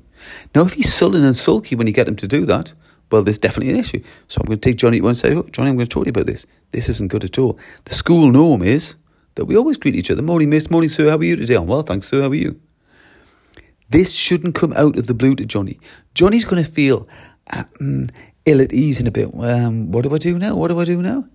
Now, 0.55 0.61
if 0.63 0.73
he's 0.73 0.93
sullen 0.93 1.25
and 1.25 1.35
sulky 1.35 1.75
when 1.75 1.87
you 1.87 1.93
get 1.93 2.07
him 2.07 2.15
to 2.15 2.27
do 2.27 2.45
that, 2.45 2.73
well, 3.11 3.23
there's 3.23 3.37
definitely 3.37 3.73
an 3.73 3.79
issue. 3.79 4.01
So 4.29 4.39
I'm 4.39 4.47
going 4.47 4.59
to 4.59 4.69
take 4.69 4.77
Johnny 4.77 4.99
to 4.99 5.03
one 5.03 5.13
say, 5.13 5.33
Look, 5.33 5.51
Johnny, 5.51 5.71
I'm 5.71 5.75
going 5.75 5.87
to 5.87 5.93
talk 5.93 6.05
to 6.05 6.07
you 6.07 6.11
about 6.11 6.25
this. 6.25 6.45
This 6.71 6.87
isn't 6.87 7.09
good 7.09 7.25
at 7.25 7.37
all. 7.37 7.59
The 7.83 7.93
school 7.93 8.31
norm 8.31 8.61
is 8.61 8.95
that 9.39 9.45
we 9.45 9.55
always 9.55 9.77
greet 9.77 9.95
each 9.95 10.11
other. 10.11 10.21
Morning, 10.21 10.49
miss. 10.49 10.69
Morning, 10.69 10.89
sir. 10.89 11.09
How 11.09 11.15
are 11.15 11.23
you 11.23 11.37
today? 11.37 11.55
I'm 11.55 11.65
well, 11.65 11.81
thanks, 11.81 12.07
sir. 12.07 12.21
How 12.21 12.27
are 12.27 12.35
you? 12.35 12.59
This 13.89 14.13
shouldn't 14.13 14.53
come 14.53 14.73
out 14.73 14.97
of 14.97 15.07
the 15.07 15.13
blue 15.13 15.33
to 15.35 15.45
Johnny. 15.45 15.79
Johnny's 16.13 16.43
going 16.43 16.61
to 16.61 16.69
feel 16.69 17.07
uh, 17.49 17.63
mm, 17.79 18.11
ill 18.45 18.59
at 18.59 18.73
ease 18.73 18.99
in 18.99 19.07
a 19.07 19.11
bit. 19.11 19.29
Um, 19.33 19.91
what 19.93 20.03
do 20.03 20.13
I 20.13 20.17
do 20.17 20.37
now? 20.37 20.57
What 20.57 20.67
do 20.67 20.79
I 20.79 20.83
do 20.83 21.01
now? 21.01 21.25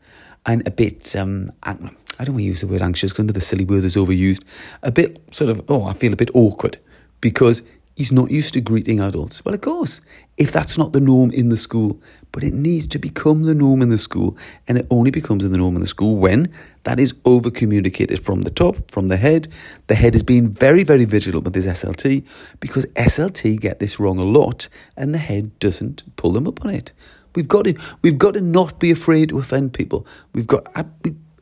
And 0.45 0.69
a 0.69 0.71
bit, 0.71 1.17
um, 1.17 1.51
I 1.63 1.73
don't 1.73 2.35
want 2.35 2.41
to 2.41 2.43
use 2.43 2.61
the 2.61 2.67
word 2.67 2.83
anxious 2.83 3.11
because 3.15 3.27
the 3.29 3.41
silly 3.41 3.65
word 3.65 3.85
is 3.85 3.97
overused. 3.97 4.45
A 4.83 4.93
bit 4.93 5.35
sort 5.35 5.49
of, 5.49 5.65
oh, 5.71 5.85
I 5.85 5.95
feel 5.95 6.13
a 6.13 6.17
bit 6.17 6.31
awkward 6.35 6.77
because 7.23 7.63
he's 7.95 8.13
not 8.13 8.31
used 8.31 8.55
to 8.55 8.61
greeting 8.61 9.01
adults. 9.01 9.45
Well, 9.45 9.55
of 9.55 9.61
course, 9.61 10.01
if 10.37 10.51
that's 10.51 10.77
not 10.77 10.93
the 10.93 11.01
norm 11.01 11.31
in 11.31 11.49
the 11.49 11.57
school, 11.57 12.01
but 12.33 12.43
it 12.43 12.53
needs 12.53 12.87
to 12.89 12.99
become 12.99 13.45
the 13.45 13.55
norm 13.55 13.83
in 13.83 13.89
the 13.89 13.99
school. 13.99 14.37
And 14.67 14.77
it 14.79 14.87
only 14.91 15.11
becomes 15.11 15.49
the 15.49 15.57
norm 15.57 15.77
in 15.77 15.81
the 15.81 15.87
school 15.87 16.17
when 16.17 16.53
that 16.83 16.99
is 16.99 17.15
over 17.25 17.51
communicated 17.51 18.25
from 18.25 18.43
the 18.43 18.51
top, 18.51 18.91
from 18.91 19.09
the 19.09 19.17
head. 19.17 19.49
The 19.87 19.95
head 19.95 20.15
is 20.15 20.23
being 20.23 20.49
very, 20.49 20.83
very 20.83 21.05
vigilant 21.05 21.45
with 21.45 21.55
his 21.55 21.67
SLT 21.67 22.27
because 22.61 22.87
SLT 22.87 23.61
get 23.61 23.79
this 23.79 24.01
wrong 24.01 24.19
a 24.19 24.25
lot 24.25 24.69
and 24.97 25.15
the 25.15 25.19
head 25.19 25.57
doesn't 25.61 26.03
pull 26.17 26.33
them 26.33 26.49
up 26.49 26.65
on 26.65 26.73
it. 26.73 26.93
We've 27.35 27.49
got 27.49 27.65
to, 27.65 27.75
we've 28.03 28.19
got 28.19 28.35
to 28.35 28.41
not 28.41 28.79
be 28.79 28.91
afraid 28.91 29.31
to 29.31 29.39
offend 29.39 29.73
people. 29.73 30.07
We've 30.33 30.47
got, 30.47 30.67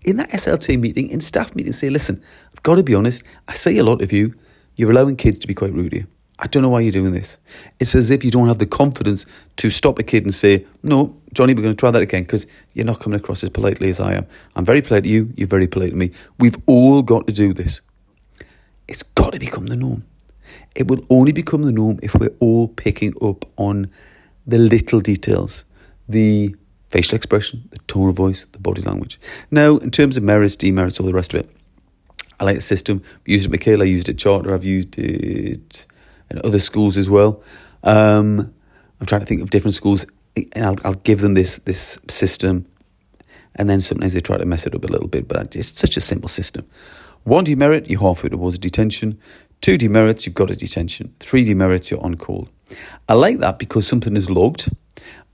in 0.04 0.16
that 0.16 0.30
SLT 0.30 0.78
meeting, 0.80 1.08
in 1.08 1.20
staff 1.20 1.54
meeting, 1.54 1.72
say, 1.72 1.90
listen, 1.90 2.22
I've 2.52 2.62
got 2.62 2.76
to 2.76 2.82
be 2.82 2.94
honest, 2.94 3.22
I 3.48 3.54
see 3.54 3.76
a 3.78 3.84
lot 3.84 4.00
of 4.00 4.12
you, 4.12 4.34
you're 4.76 4.90
allowing 4.90 5.16
kids 5.16 5.38
to 5.40 5.46
be 5.46 5.54
quite 5.54 5.72
rude 5.72 5.92
here. 5.92 6.06
I 6.42 6.48
don't 6.48 6.62
know 6.62 6.70
why 6.70 6.80
you're 6.80 6.90
doing 6.90 7.12
this. 7.12 7.38
It's 7.78 7.94
as 7.94 8.10
if 8.10 8.24
you 8.24 8.30
don't 8.32 8.48
have 8.48 8.58
the 8.58 8.66
confidence 8.66 9.24
to 9.58 9.70
stop 9.70 10.00
a 10.00 10.02
kid 10.02 10.24
and 10.24 10.34
say, 10.34 10.66
No, 10.82 11.16
Johnny, 11.32 11.54
we're 11.54 11.62
going 11.62 11.74
to 11.74 11.78
try 11.78 11.92
that 11.92 12.02
again 12.02 12.24
because 12.24 12.48
you're 12.74 12.84
not 12.84 12.98
coming 12.98 13.18
across 13.18 13.44
as 13.44 13.50
politely 13.50 13.88
as 13.88 14.00
I 14.00 14.14
am. 14.14 14.26
I'm 14.56 14.64
very 14.64 14.82
polite 14.82 15.04
to 15.04 15.08
you, 15.08 15.32
you're 15.36 15.46
very 15.46 15.68
polite 15.68 15.90
to 15.90 15.96
me. 15.96 16.10
We've 16.40 16.56
all 16.66 17.02
got 17.02 17.28
to 17.28 17.32
do 17.32 17.54
this. 17.54 17.80
It's 18.88 19.04
got 19.04 19.32
to 19.34 19.38
become 19.38 19.66
the 19.66 19.76
norm. 19.76 20.04
It 20.74 20.88
will 20.88 21.06
only 21.08 21.30
become 21.30 21.62
the 21.62 21.70
norm 21.70 22.00
if 22.02 22.16
we're 22.16 22.34
all 22.40 22.66
picking 22.66 23.14
up 23.22 23.44
on 23.56 23.88
the 24.44 24.58
little 24.58 25.00
details, 25.00 25.64
the 26.08 26.56
facial 26.90 27.14
expression, 27.14 27.68
the 27.70 27.78
tone 27.86 28.08
of 28.08 28.16
voice, 28.16 28.46
the 28.50 28.58
body 28.58 28.82
language. 28.82 29.20
Now, 29.52 29.76
in 29.76 29.92
terms 29.92 30.16
of 30.16 30.24
merits, 30.24 30.56
demerits, 30.56 30.98
all 30.98 31.06
the 31.06 31.14
rest 31.14 31.34
of 31.34 31.40
it, 31.40 31.50
I 32.40 32.44
like 32.44 32.56
the 32.56 32.62
system. 32.62 33.00
I 33.06 33.30
used 33.30 33.44
it 33.44 33.46
at 33.46 33.52
Michaela, 33.52 33.84
I 33.84 33.86
used 33.86 34.08
it 34.08 34.14
at 34.14 34.18
Charter, 34.18 34.52
I've 34.52 34.64
used 34.64 34.98
it 34.98 35.86
in 36.32 36.40
other 36.44 36.58
schools 36.58 36.96
as 36.96 37.08
well. 37.08 37.42
Um, 37.84 38.52
I'm 39.00 39.06
trying 39.06 39.20
to 39.20 39.26
think 39.26 39.42
of 39.42 39.50
different 39.50 39.74
schools, 39.74 40.06
and 40.36 40.64
I'll, 40.64 40.76
I'll 40.84 40.94
give 40.94 41.20
them 41.20 41.34
this 41.34 41.58
this 41.58 41.98
system, 42.08 42.66
and 43.56 43.68
then 43.68 43.80
sometimes 43.80 44.14
they 44.14 44.20
try 44.20 44.38
to 44.38 44.46
mess 44.46 44.66
it 44.66 44.74
up 44.74 44.84
a 44.84 44.88
little 44.88 45.08
bit, 45.08 45.28
but 45.28 45.54
it's 45.54 45.78
such 45.78 45.96
a 45.96 46.00
simple 46.00 46.28
system. 46.28 46.66
One 47.24 47.44
demerit, 47.44 47.88
you're 47.88 48.00
halfway 48.00 48.30
towards 48.30 48.56
a 48.56 48.58
detention. 48.58 49.18
Two 49.60 49.78
demerits, 49.78 50.26
you've 50.26 50.34
got 50.34 50.50
a 50.50 50.56
detention. 50.56 51.14
Three 51.20 51.44
demerits, 51.44 51.90
you're 51.90 52.02
on 52.02 52.16
call. 52.16 52.48
I 53.08 53.14
like 53.14 53.38
that 53.38 53.58
because 53.58 53.86
something 53.86 54.16
is 54.16 54.28
logged, 54.28 54.68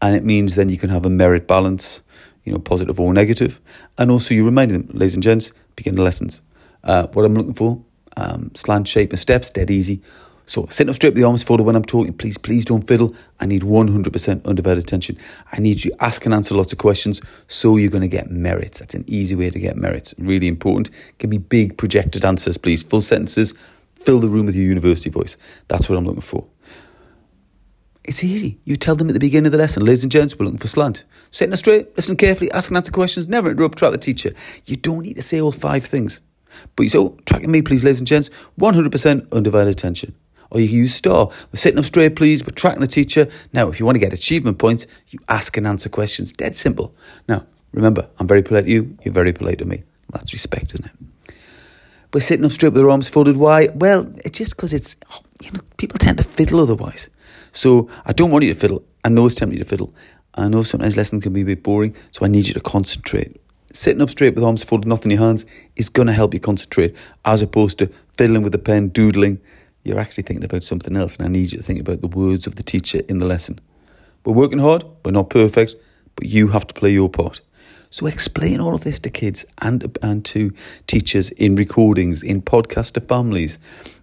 and 0.03 0.15
it 0.15 0.25
means 0.25 0.55
then 0.55 0.69
you 0.69 0.77
can 0.77 0.91
have 0.91 1.07
a 1.07 1.11
merit 1.11 1.47
balance, 1.47 2.03
you 2.45 2.53
know, 2.53 2.59
positive 2.59 3.01
or 3.01 3.13
negative, 3.15 3.61
and 3.97 4.11
also 4.11 4.35
you 4.35 4.45
remind 4.45 4.71
them, 4.71 4.89
ladies 4.93 5.15
and 5.15 5.23
gents, 5.23 5.53
begin 5.77 5.95
the 5.95 6.03
lessons. 6.03 6.43
Uh, 6.85 7.07
what 7.09 7.25
I'm 7.25 7.35
looking 7.35 7.55
for, 7.55 7.83
um, 8.17 8.51
slant 8.55 8.89
shape 8.89 9.11
and 9.13 9.19
steps, 9.19 9.51
dead 9.51 9.71
easy. 9.71 10.03
So 10.49 10.67
sitting 10.71 10.89
up 10.89 10.95
straight 10.95 11.11
with 11.11 11.17
the 11.17 11.25
arms 11.25 11.43
folded 11.43 11.67
when 11.67 11.77
I'm 11.77 11.85
talking, 11.85 12.15
please, 12.15 12.39
please 12.39 12.65
don't 12.65 12.81
fiddle. 12.81 13.15
I 13.39 13.45
need 13.45 13.63
100% 13.63 14.45
undivided 14.47 14.83
attention. 14.83 15.19
I 15.53 15.61
need 15.61 15.85
you 15.85 15.93
ask 16.01 16.25
and 16.25 16.33
answer 16.33 16.55
lots 16.55 16.73
of 16.73 16.79
questions 16.79 17.21
so 17.49 17.77
you're 17.77 17.91
going 17.91 18.01
to 18.01 18.09
get 18.09 18.31
merits. 18.31 18.79
That's 18.79 18.95
an 18.95 19.05
easy 19.07 19.35
way 19.35 19.51
to 19.51 19.59
get 19.61 19.77
merits. 19.77 20.15
Really 20.17 20.49
important. 20.49 20.91
Give 21.19 21.29
me 21.29 21.37
big 21.37 21.77
projected 21.77 22.25
answers, 22.25 22.57
please. 22.57 22.83
Full 22.83 23.03
sentences. 23.03 23.53
Fill 23.97 24.21
the 24.21 24.29
room 24.29 24.47
with 24.47 24.57
your 24.57 24.65
university 24.65 25.11
voice. 25.11 25.37
That's 25.69 25.87
what 25.87 25.99
I'm 25.99 26.07
looking 26.07 26.23
for. 26.23 26.47
It's 28.05 28.25
easy. 28.25 28.59
You 28.65 28.77
tell 28.77 28.97
them 28.97 29.11
at 29.11 29.13
the 29.13 29.21
beginning 29.21 29.49
of 29.49 29.53
the 29.53 29.59
lesson, 29.59 29.85
ladies 29.85 30.03
and 30.03 30.11
gents, 30.11 30.39
we're 30.39 30.47
looking 30.47 30.59
for 30.59 30.69
slant. 30.69 31.05
Sitting 31.31 31.53
up 31.53 31.59
straight, 31.59 31.95
listen 31.95 32.17
carefully, 32.17 32.51
ask 32.53 32.71
and 32.71 32.79
answer 32.79 32.91
questions, 32.91 33.29
never 33.29 33.51
interrupt, 33.51 33.77
track 33.77 33.93
the 33.93 33.99
teacher. 33.99 34.33
You 34.65 34.77
don't 34.77 35.03
need 35.03 35.17
to 35.17 35.23
say 35.23 35.43
all 35.43 35.53
five 35.53 35.85
things. 35.85 36.23
But 36.75 36.85
you 36.85 36.89
say, 36.89 36.99
oh, 36.99 37.19
tracking 37.27 37.51
me, 37.51 37.61
please, 37.61 37.85
ladies 37.85 38.01
and 38.01 38.07
gents, 38.07 38.31
100% 38.59 39.31
undivided 39.31 39.71
attention. 39.71 40.15
Or 40.51 40.61
you 40.61 40.69
can 40.69 40.77
use 40.77 40.95
star. 40.95 41.27
We're 41.27 41.57
sitting 41.57 41.79
up 41.79 41.85
straight, 41.85 42.17
please. 42.17 42.43
We're 42.43 42.55
tracking 42.55 42.81
the 42.81 42.87
teacher. 42.87 43.29
Now, 43.53 43.69
if 43.69 43.79
you 43.79 43.87
want 43.87 43.97
to 43.97 44.01
get 44.01 44.13
achievement 44.13 44.59
points, 44.59 44.87
you 45.09 45.19
ask 45.29 45.57
and 45.57 45.67
answer 45.67 45.89
questions. 45.89 46.33
Dead 46.33 46.57
simple. 46.57 46.95
Now, 47.29 47.45
remember, 47.73 48.09
I'm 48.19 48.27
very 48.27 48.43
polite 48.43 48.65
to 48.65 48.71
you. 48.71 48.97
You're 49.03 49.13
very 49.13 49.33
polite 49.33 49.59
to 49.59 49.65
me. 49.65 49.83
That's 50.11 50.33
respect, 50.33 50.75
isn't 50.75 50.87
it? 50.87 51.35
We're 52.15 52.21
sitting 52.21 52.47
up 52.47 52.53
straight 52.53 52.73
with 52.73 52.83
our 52.83 52.91
arms 52.91 53.11
folded. 53.11 53.37
Why? 53.37 53.69
Well, 53.75 54.11
it's 54.25 54.39
just 54.39 54.57
because 54.57 54.73
it's, 54.73 54.97
you 55.43 55.51
know, 55.51 55.61
people 55.77 55.99
tend 55.99 56.17
to 56.17 56.25
fiddle 56.25 56.61
otherwise. 56.61 57.11
So 57.53 57.91
I 58.07 58.15
don't 58.15 58.31
want 58.31 58.45
you 58.45 58.55
to 58.55 58.59
fiddle. 58.59 58.83
I 59.05 59.11
know 59.11 59.27
it's 59.27 59.35
tempting 59.35 59.59
to 59.59 59.65
fiddle. 59.67 59.95
I 60.35 60.49
know 60.49 60.63
sometimes 60.63 60.97
lessons 60.97 61.23
can 61.23 61.35
be 61.35 61.43
a 61.43 61.45
bit 61.45 61.63
boring. 61.63 61.95
So 62.13 62.25
I 62.25 62.29
need 62.29 62.49
you 62.49 62.55
to 62.55 62.61
concentrate. 62.61 63.39
Sitting 63.75 64.01
up 64.01 64.09
straight 64.09 64.35
with 64.35 64.45
arms 64.45 64.65
folded, 64.65 64.89
nothing 64.89 65.13
in 65.13 65.19
your 65.19 65.27
hands, 65.27 65.45
is 65.77 65.91
going 65.91 66.07
to 66.07 66.15
help 66.15 66.33
you 66.33 66.41
concentrate 66.41 66.97
as 67.27 67.43
opposed 67.43 67.79
to 67.79 67.91
fiddling 68.15 68.43
with 68.43 68.53
the 68.53 68.59
pen, 68.59 68.89
doodling 68.89 69.39
you're 69.85 69.99
actually 69.99 70.25
thinking 70.25 70.45
about 70.45 70.65
something 70.65 70.97
else, 70.97 71.17
and 71.17 71.27
I 71.27 71.29
need 71.29 71.53
you 71.53 71.59
to 71.59 71.65
think 71.65 71.81
about 71.81 72.01
the 72.01 72.09
words 72.09 72.47
of 72.47 72.57
the 72.57 72.63
teacher 72.63 73.01
in 73.09 73.19
the 73.19 73.27
lesson. 73.27 73.59
We're 74.25 74.35
working 74.35 74.59
hard, 74.59 74.85
we're 75.05 75.13
not 75.13 75.31
perfect, 75.31 75.77
but 76.17 76.27
you 76.27 76.49
have 76.49 76.67
to 76.67 76.75
play 76.75 76.93
your 76.93 77.09
part. 77.09 77.41
So 77.91 78.07
explain 78.07 78.61
all 78.61 78.75
of 78.75 78.85
this 78.85 78.99
to 79.01 79.11
kids 79.11 79.47
and, 79.63 79.97
and 80.03 80.25
to 80.27 80.53
teachers 80.87 81.31
in 81.31 81.57
recordings, 81.57 82.23
in 82.23 82.43
podcast 82.43 82.93
to 82.93 83.01
families, 83.01 83.59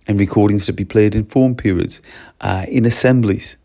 and 0.08 0.20
recordings 0.20 0.66
to 0.66 0.74
be 0.74 0.86
played 0.86 1.14
in 1.14 1.26
form 1.26 1.56
periods, 1.56 2.02
uh, 2.42 2.66
in 2.68 2.86
assemblies, 2.86 3.58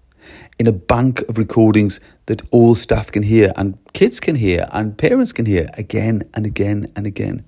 in 0.59 0.67
a 0.67 0.73
bank 0.73 1.23
of 1.23 1.39
recordings 1.39 2.01
that 2.27 2.43
all 2.51 2.75
staff 2.75 3.11
can 3.11 3.23
hear 3.23 3.51
and 3.57 3.79
kids 3.95 4.21
can 4.21 4.35
hear 4.35 4.67
and 4.73 4.99
parents 4.99 5.33
can 5.33 5.47
hear 5.47 5.69
again 5.75 6.23
and 6.35 6.45
again 6.45 6.87
and 6.95 7.07
again. 7.07 7.45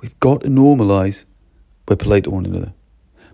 We've 0.00 0.18
got 0.20 0.42
to 0.42 0.48
normalise 0.48 1.24
we're 1.88 1.96
polite 1.96 2.24
to 2.24 2.30
one 2.30 2.44
another. 2.44 2.74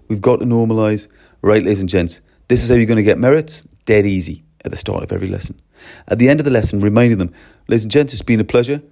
We've 0.08 0.20
got 0.20 0.40
to 0.40 0.46
normalise. 0.46 1.08
Right, 1.42 1.62
ladies 1.62 1.80
and 1.80 1.88
gents, 1.88 2.20
this 2.48 2.62
is 2.62 2.68
how 2.68 2.76
you're 2.76 2.86
going 2.86 2.96
to 2.96 3.02
get 3.02 3.18
merits. 3.18 3.62
Dead 3.84 4.06
easy 4.06 4.44
at 4.64 4.70
the 4.70 4.76
start 4.76 5.02
of 5.02 5.12
every 5.12 5.28
lesson. 5.28 5.60
At 6.08 6.18
the 6.18 6.28
end 6.28 6.40
of 6.40 6.44
the 6.44 6.50
lesson, 6.50 6.80
reminding 6.80 7.18
them, 7.18 7.32
ladies 7.68 7.84
and 7.84 7.92
gents, 7.92 8.12
it's 8.12 8.22
been 8.22 8.40
a 8.40 8.44
pleasure. 8.44 8.82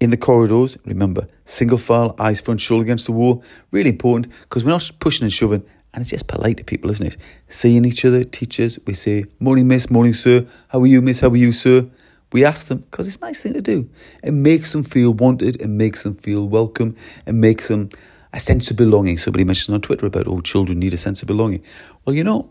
In 0.00 0.10
the 0.10 0.16
corridors, 0.16 0.78
remember, 0.84 1.28
single 1.44 1.78
file, 1.78 2.14
eyes 2.18 2.40
front, 2.40 2.60
shoulder 2.60 2.82
against 2.82 3.06
the 3.06 3.12
wall. 3.12 3.44
Really 3.70 3.90
important 3.90 4.32
because 4.42 4.64
we're 4.64 4.70
not 4.70 4.90
pushing 4.98 5.24
and 5.24 5.32
shoving, 5.32 5.62
and 5.92 6.00
it's 6.00 6.10
just 6.10 6.26
polite 6.26 6.56
to 6.56 6.64
people, 6.64 6.90
isn't 6.90 7.06
it? 7.06 7.16
Seeing 7.48 7.84
each 7.84 8.04
other, 8.04 8.24
teachers, 8.24 8.78
we 8.86 8.94
say, 8.94 9.26
morning, 9.38 9.68
miss, 9.68 9.90
morning, 9.90 10.14
sir. 10.14 10.46
How 10.68 10.80
are 10.80 10.86
you, 10.86 11.02
miss? 11.02 11.20
How 11.20 11.28
are 11.28 11.36
you, 11.36 11.52
sir? 11.52 11.86
We 12.32 12.44
ask 12.44 12.68
them 12.68 12.78
because 12.78 13.08
it's 13.08 13.16
a 13.16 13.20
nice 13.20 13.40
thing 13.40 13.54
to 13.54 13.60
do. 13.60 13.90
It 14.22 14.32
makes 14.32 14.72
them 14.72 14.84
feel 14.84 15.12
wanted, 15.12 15.60
it 15.60 15.68
makes 15.68 16.04
them 16.04 16.14
feel 16.14 16.48
welcome, 16.48 16.96
it 17.26 17.34
makes 17.34 17.68
them 17.68 17.90
a 18.32 18.40
sense 18.40 18.70
of 18.70 18.76
belonging. 18.76 19.18
Somebody 19.18 19.44
mentioned 19.44 19.74
on 19.74 19.80
Twitter 19.80 20.06
about, 20.06 20.28
oh, 20.28 20.40
children 20.40 20.78
need 20.78 20.94
a 20.94 20.98
sense 20.98 21.22
of 21.22 21.28
belonging. 21.28 21.62
Well, 22.04 22.14
you 22.14 22.24
know, 22.24 22.50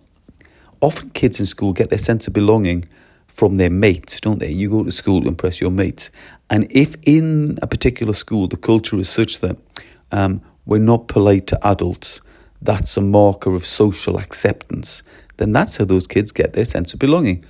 often 0.82 1.10
kids 1.12 1.40
in 1.40 1.46
school 1.46 1.74
get 1.74 1.90
their 1.90 2.00
sense 2.00 2.28
of 2.28 2.34
belonging 2.34 2.88
from 3.28 3.58
their 3.58 3.70
mates, 3.70 4.20
don't 4.20 4.40
they? 4.40 4.52
You 4.52 4.70
go 4.70 4.84
to 4.84 4.92
school 4.92 5.22
to 5.22 5.28
impress 5.28 5.62
your 5.62 5.72
mates. 5.72 6.12
And 6.50 6.68
if 6.72 6.96
in 7.04 7.58
a 7.62 7.68
particular 7.68 8.14
school 8.14 8.48
the 8.48 8.58
culture 8.58 8.98
is 8.98 9.10
such 9.10 9.40
that 9.40 9.58
um, 10.12 10.42
we're 10.66 10.80
not 10.80 11.08
polite 11.08 11.48
to 11.48 11.68
adults, 11.68 12.22
that's 12.62 12.98
a 12.98 13.02
marker 13.02 13.56
of 13.56 13.66
social 13.66 14.18
acceptance, 14.18 15.04
then 15.38 15.54
that's 15.54 15.78
how 15.78 15.86
those 15.86 16.08
kids 16.08 16.34
get 16.34 16.54
their 16.54 16.66
sense 16.66 16.94
of 16.94 17.00
belonging. 17.00 17.46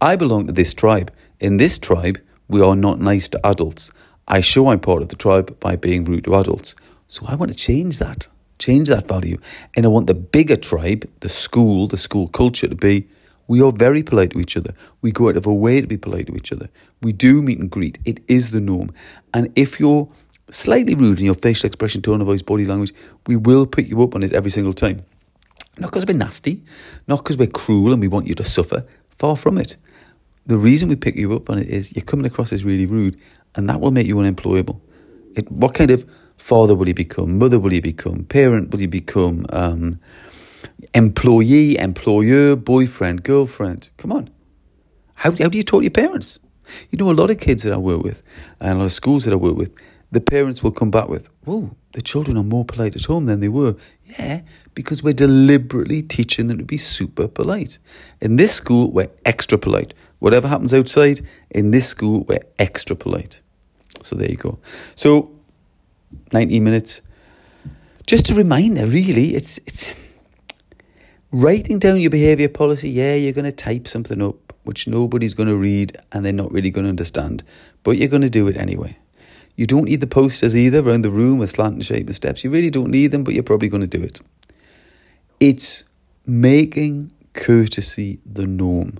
I 0.00 0.16
belong 0.16 0.46
to 0.46 0.52
this 0.52 0.72
tribe. 0.72 1.12
In 1.40 1.58
this 1.58 1.78
tribe, 1.78 2.18
we 2.48 2.62
are 2.62 2.76
not 2.76 2.98
nice 2.98 3.28
to 3.30 3.46
adults. 3.46 3.90
I 4.26 4.40
show 4.40 4.68
I'm 4.68 4.80
part 4.80 5.02
of 5.02 5.08
the 5.08 5.16
tribe 5.16 5.58
by 5.60 5.76
being 5.76 6.04
rude 6.04 6.24
to 6.24 6.34
adults. 6.36 6.74
So 7.08 7.26
I 7.28 7.34
want 7.34 7.52
to 7.52 7.56
change 7.56 7.98
that, 7.98 8.28
change 8.58 8.88
that 8.88 9.06
value. 9.08 9.38
And 9.76 9.84
I 9.84 9.88
want 9.88 10.06
the 10.06 10.14
bigger 10.14 10.56
tribe, 10.56 11.08
the 11.20 11.28
school, 11.28 11.86
the 11.88 11.98
school 11.98 12.28
culture 12.28 12.68
to 12.68 12.74
be 12.74 13.08
we 13.46 13.60
are 13.60 13.72
very 13.72 14.02
polite 14.02 14.30
to 14.30 14.40
each 14.40 14.56
other. 14.56 14.74
We 15.02 15.12
go 15.12 15.28
out 15.28 15.36
of 15.36 15.46
our 15.46 15.52
way 15.52 15.80
to 15.80 15.86
be 15.86 15.96
polite 15.96 16.26
to 16.28 16.36
each 16.36 16.52
other. 16.52 16.68
We 17.02 17.12
do 17.12 17.42
meet 17.42 17.58
and 17.58 17.70
greet. 17.70 17.98
It 18.04 18.20
is 18.28 18.50
the 18.50 18.60
norm. 18.60 18.92
And 19.32 19.52
if 19.54 19.78
you're 19.78 20.08
slightly 20.50 20.94
rude 20.94 21.18
in 21.18 21.26
your 21.26 21.34
facial 21.34 21.66
expression, 21.66 22.02
tone 22.02 22.20
of 22.20 22.26
voice, 22.26 22.42
body 22.42 22.64
language, 22.64 22.94
we 23.26 23.36
will 23.36 23.66
pick 23.66 23.88
you 23.88 24.02
up 24.02 24.14
on 24.14 24.22
it 24.22 24.32
every 24.32 24.50
single 24.50 24.72
time. 24.72 25.04
Not 25.78 25.90
because 25.90 26.06
we're 26.06 26.16
nasty, 26.16 26.62
not 27.08 27.18
because 27.18 27.36
we're 27.36 27.48
cruel 27.48 27.92
and 27.92 28.00
we 28.00 28.08
want 28.08 28.26
you 28.26 28.34
to 28.36 28.44
suffer. 28.44 28.86
Far 29.18 29.36
from 29.36 29.58
it. 29.58 29.76
The 30.46 30.58
reason 30.58 30.88
we 30.88 30.96
pick 30.96 31.16
you 31.16 31.34
up 31.34 31.50
on 31.50 31.58
it 31.58 31.68
is 31.68 31.94
you're 31.94 32.04
coming 32.04 32.26
across 32.26 32.52
as 32.52 32.64
really 32.64 32.86
rude, 32.86 33.18
and 33.54 33.68
that 33.68 33.80
will 33.80 33.90
make 33.90 34.06
you 34.06 34.18
unemployable. 34.18 34.80
It, 35.34 35.50
what 35.50 35.74
kind 35.74 35.90
of 35.90 36.08
Father 36.44 36.74
will 36.74 36.88
you 36.88 36.92
become? 36.92 37.38
Mother 37.38 37.58
will 37.58 37.72
you 37.72 37.80
become? 37.80 38.24
Parent 38.24 38.70
will 38.70 38.82
you 38.82 38.86
become? 38.86 39.46
Um, 39.48 39.98
employee, 40.92 41.78
employer, 41.78 42.54
boyfriend, 42.54 43.22
girlfriend. 43.22 43.88
Come 43.96 44.12
on. 44.12 44.28
How, 45.14 45.30
how 45.30 45.48
do 45.48 45.56
you 45.56 45.64
talk 45.64 45.80
to 45.80 45.84
your 45.84 45.90
parents? 45.90 46.38
You 46.90 46.98
know, 46.98 47.10
a 47.10 47.16
lot 47.16 47.30
of 47.30 47.40
kids 47.40 47.62
that 47.62 47.72
I 47.72 47.78
work 47.78 48.02
with 48.02 48.22
and 48.60 48.72
a 48.72 48.74
lot 48.74 48.84
of 48.84 48.92
schools 48.92 49.24
that 49.24 49.32
I 49.32 49.36
work 49.36 49.56
with, 49.56 49.74
the 50.12 50.20
parents 50.20 50.62
will 50.62 50.70
come 50.70 50.90
back 50.90 51.08
with, 51.08 51.30
"Oh, 51.46 51.70
the 51.92 52.02
children 52.02 52.36
are 52.36 52.44
more 52.44 52.66
polite 52.66 52.94
at 52.94 53.04
home 53.04 53.24
than 53.24 53.40
they 53.40 53.48
were." 53.48 53.76
Yeah, 54.18 54.42
because 54.74 55.02
we're 55.02 55.14
deliberately 55.14 56.02
teaching 56.02 56.48
them 56.48 56.58
to 56.58 56.64
be 56.64 56.76
super 56.76 57.26
polite. 57.26 57.78
In 58.20 58.36
this 58.36 58.52
school, 58.52 58.92
we're 58.92 59.10
extra 59.24 59.56
polite. 59.56 59.94
Whatever 60.18 60.48
happens 60.48 60.74
outside, 60.74 61.26
in 61.48 61.70
this 61.70 61.88
school, 61.88 62.24
we're 62.28 62.44
extra 62.58 62.94
polite. 62.94 63.40
So 64.02 64.14
there 64.14 64.30
you 64.30 64.36
go. 64.36 64.58
So 64.94 65.33
90 66.32 66.60
minutes. 66.60 67.00
Just 68.06 68.30
a 68.30 68.34
reminder, 68.34 68.86
really, 68.86 69.34
it's 69.34 69.58
it's 69.66 69.92
writing 71.32 71.78
down 71.78 72.00
your 72.00 72.10
behaviour 72.10 72.48
policy. 72.48 72.90
Yeah, 72.90 73.14
you're 73.14 73.32
going 73.32 73.44
to 73.44 73.52
type 73.52 73.88
something 73.88 74.20
up 74.20 74.44
which 74.64 74.88
nobody's 74.88 75.34
going 75.34 75.48
to 75.48 75.56
read 75.56 75.96
and 76.12 76.24
they're 76.24 76.32
not 76.32 76.50
really 76.50 76.70
going 76.70 76.84
to 76.84 76.90
understand, 76.90 77.44
but 77.82 77.96
you're 77.96 78.08
going 78.08 78.22
to 78.22 78.30
do 78.30 78.48
it 78.48 78.56
anyway. 78.56 78.96
You 79.56 79.66
don't 79.66 79.84
need 79.84 80.00
the 80.00 80.06
posters 80.06 80.56
either 80.56 80.80
around 80.80 81.02
the 81.02 81.10
room 81.10 81.38
with 81.38 81.50
slanting 81.50 81.82
shape 81.82 82.06
and 82.06 82.14
steps. 82.14 82.42
You 82.42 82.50
really 82.50 82.70
don't 82.70 82.90
need 82.90 83.12
them, 83.12 83.22
but 83.22 83.34
you're 83.34 83.44
probably 83.44 83.68
going 83.68 83.88
to 83.88 83.98
do 83.98 84.02
it. 84.02 84.20
It's 85.38 85.84
making 86.26 87.12
courtesy 87.34 88.18
the 88.26 88.46
norm. 88.46 88.98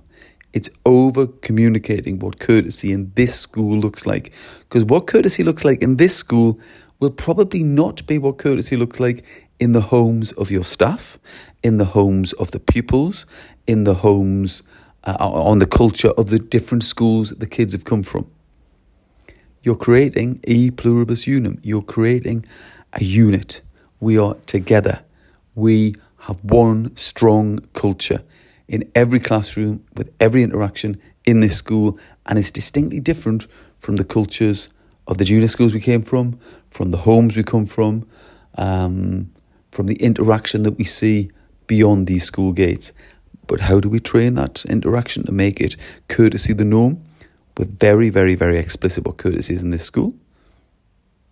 It's 0.53 0.69
over 0.85 1.27
communicating 1.27 2.19
what 2.19 2.39
courtesy 2.39 2.93
in 2.93 3.11
this 3.15 3.37
school 3.37 3.77
looks 3.77 4.05
like. 4.05 4.31
Because 4.59 4.85
what 4.85 5.07
courtesy 5.07 5.43
looks 5.43 5.65
like 5.65 5.81
in 5.81 5.97
this 5.97 6.15
school 6.15 6.57
will 6.99 7.11
probably 7.11 7.63
not 7.63 8.05
be 8.07 8.17
what 8.17 8.37
courtesy 8.37 8.75
looks 8.75 8.99
like 8.99 9.23
in 9.59 9.73
the 9.73 9.81
homes 9.81 10.31
of 10.33 10.51
your 10.51 10.63
staff, 10.63 11.17
in 11.63 11.77
the 11.77 11.85
homes 11.85 12.33
of 12.33 12.51
the 12.51 12.59
pupils, 12.59 13.25
in 13.67 13.83
the 13.83 13.95
homes, 13.95 14.63
uh, 15.03 15.15
on 15.19 15.59
the 15.59 15.65
culture 15.65 16.09
of 16.11 16.29
the 16.29 16.39
different 16.39 16.83
schools 16.83 17.29
the 17.31 17.47
kids 17.47 17.73
have 17.73 17.85
come 17.85 18.03
from. 18.03 18.29
You're 19.61 19.75
creating 19.75 20.41
e 20.47 20.69
pluribus 20.69 21.27
unum. 21.27 21.59
You're 21.63 21.81
creating 21.81 22.45
a 22.93 23.03
unit. 23.03 23.61
We 23.99 24.17
are 24.17 24.35
together. 24.45 25.01
We 25.55 25.95
have 26.19 26.43
one 26.43 26.95
strong 26.95 27.59
culture 27.73 28.23
in 28.67 28.89
every 28.93 29.19
classroom 29.19 29.83
with 29.95 30.13
every 30.19 30.43
interaction 30.43 31.01
in 31.25 31.39
this 31.39 31.55
school, 31.55 31.97
and 32.25 32.37
it's 32.37 32.51
distinctly 32.51 32.99
different 32.99 33.47
from 33.79 33.95
the 33.95 34.03
cultures 34.03 34.69
of 35.07 35.17
the 35.17 35.25
junior 35.25 35.47
schools 35.47 35.73
we 35.73 35.79
came 35.79 36.01
from, 36.01 36.39
from 36.75 36.91
the 36.91 36.97
homes 36.97 37.37
we 37.37 37.43
come 37.43 37.65
from, 37.65 38.05
um, 38.57 39.31
from 39.71 39.87
the 39.87 39.95
interaction 39.95 40.63
that 40.63 40.77
we 40.77 40.83
see 40.83 41.31
beyond 41.67 42.05
these 42.05 42.25
school 42.25 42.51
gates. 42.51 42.91
But 43.47 43.61
how 43.61 43.79
do 43.79 43.87
we 43.87 44.01
train 44.01 44.33
that 44.33 44.65
interaction 44.65 45.25
to 45.25 45.31
make 45.31 45.61
it 45.61 45.77
courtesy 46.09 46.51
the 46.51 46.65
norm? 46.65 47.01
We're 47.57 47.63
very, 47.63 48.09
very, 48.09 48.35
very 48.35 48.57
explicit 48.57 49.05
what 49.05 49.15
courtesy 49.15 49.53
is 49.53 49.63
in 49.63 49.69
this 49.69 49.85
school. 49.85 50.15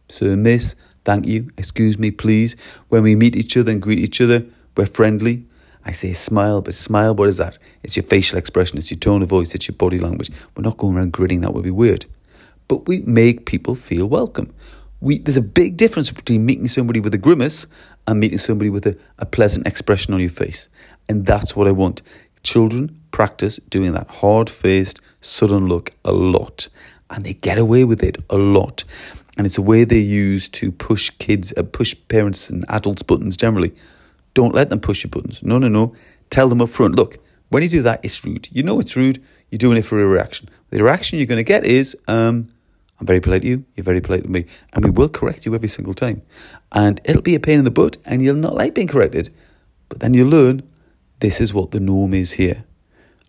Sir, 0.07 0.37
miss, 0.37 0.75
thank 1.03 1.27
you, 1.27 1.49
excuse 1.57 1.99
me, 1.99 2.09
please. 2.09 2.55
When 2.87 3.03
we 3.03 3.13
meet 3.13 3.35
each 3.35 3.57
other 3.57 3.73
and 3.73 3.81
greet 3.81 3.99
each 3.99 4.21
other, 4.21 4.45
we're 4.77 4.85
friendly. 4.85 5.43
I 5.83 5.91
say 5.91 6.13
smile, 6.13 6.61
but 6.61 6.73
smile, 6.73 7.15
what 7.15 7.27
is 7.27 7.35
that? 7.35 7.57
It's 7.83 7.97
your 7.97 8.05
facial 8.05 8.37
expression, 8.37 8.77
it's 8.77 8.91
your 8.91 8.99
tone 8.99 9.21
of 9.21 9.27
voice, 9.27 9.53
it's 9.53 9.67
your 9.67 9.75
body 9.75 9.99
language. 9.99 10.31
We're 10.55 10.63
not 10.63 10.77
going 10.77 10.95
around 10.95 11.11
grinning, 11.11 11.41
that 11.41 11.53
would 11.53 11.65
be 11.65 11.69
weird. 11.69 12.05
But 12.69 12.87
we 12.87 13.01
make 13.01 13.45
people 13.45 13.75
feel 13.75 14.05
welcome. 14.05 14.53
We, 15.03 15.17
there's 15.17 15.35
a 15.35 15.41
big 15.41 15.75
difference 15.75 16.11
between 16.11 16.45
meeting 16.45 16.69
somebody 16.69 17.01
with 17.01 17.13
a 17.13 17.17
grimace 17.17 17.67
and 18.07 18.21
meeting 18.21 18.37
somebody 18.37 18.69
with 18.69 18.87
a, 18.87 18.97
a 19.19 19.25
pleasant 19.25 19.67
expression 19.67 20.13
on 20.13 20.21
your 20.21 20.29
face. 20.29 20.69
And 21.09 21.25
that's 21.25 21.57
what 21.57 21.67
I 21.67 21.71
want. 21.71 22.01
Children 22.43 23.01
practice 23.11 23.59
doing 23.67 23.91
that 23.91 24.07
hard 24.07 24.49
faced, 24.49 25.01
sudden 25.19 25.67
look 25.67 25.91
a 26.05 26.13
lot. 26.13 26.69
And 27.09 27.25
they 27.25 27.33
get 27.33 27.57
away 27.57 27.83
with 27.83 28.01
it 28.01 28.15
a 28.29 28.37
lot. 28.37 28.85
And 29.37 29.45
it's 29.45 29.57
a 29.57 29.61
way 29.61 29.83
they 29.83 29.99
use 29.99 30.47
to 30.49 30.71
push 30.71 31.09
kids, 31.19 31.53
uh, 31.57 31.63
push 31.63 31.93
parents 32.07 32.49
and 32.49 32.63
adults' 32.69 33.03
buttons 33.03 33.35
generally. 33.35 33.73
Don't 34.33 34.55
let 34.55 34.69
them 34.69 34.79
push 34.79 35.03
your 35.03 35.11
buttons. 35.11 35.43
No, 35.43 35.57
no, 35.57 35.67
no. 35.67 35.93
Tell 36.29 36.47
them 36.47 36.61
up 36.61 36.69
front. 36.69 36.95
Look, 36.95 37.17
when 37.49 37.61
you 37.61 37.67
do 37.67 37.81
that, 37.81 37.99
it's 38.03 38.23
rude. 38.23 38.47
You 38.53 38.63
know 38.63 38.79
it's 38.79 38.95
rude. 38.95 39.21
You're 39.51 39.59
doing 39.59 39.77
it 39.77 39.83
for 39.83 40.01
a 40.01 40.07
reaction. 40.07 40.47
The 40.69 40.81
reaction 40.81 41.19
you're 41.19 41.27
going 41.27 41.37
to 41.37 41.43
get 41.43 41.65
is, 41.65 41.97
um, 42.07 42.52
I'm 43.03 43.07
very 43.07 43.19
polite 43.19 43.41
to 43.41 43.47
you, 43.49 43.65
you're 43.75 43.83
very 43.83 43.99
polite 43.99 44.23
to 44.23 44.29
me, 44.29 44.45
and 44.71 44.85
we 44.85 44.89
will 44.89 45.09
correct 45.09 45.45
you 45.45 45.53
every 45.53 45.67
single 45.67 45.93
time. 45.93 46.21
And 46.71 47.01
it'll 47.03 47.21
be 47.21 47.35
a 47.35 47.39
pain 47.39 47.59
in 47.59 47.65
the 47.65 47.71
butt, 47.71 47.97
and 48.05 48.23
you'll 48.23 48.35
not 48.35 48.53
like 48.53 48.73
being 48.73 48.87
corrected. 48.87 49.29
But 49.89 49.99
then 49.99 50.13
you'll 50.13 50.29
learn 50.29 50.63
this 51.19 51.41
is 51.41 51.53
what 51.53 51.71
the 51.71 51.81
norm 51.81 52.13
is 52.13 52.33
here. 52.33 52.63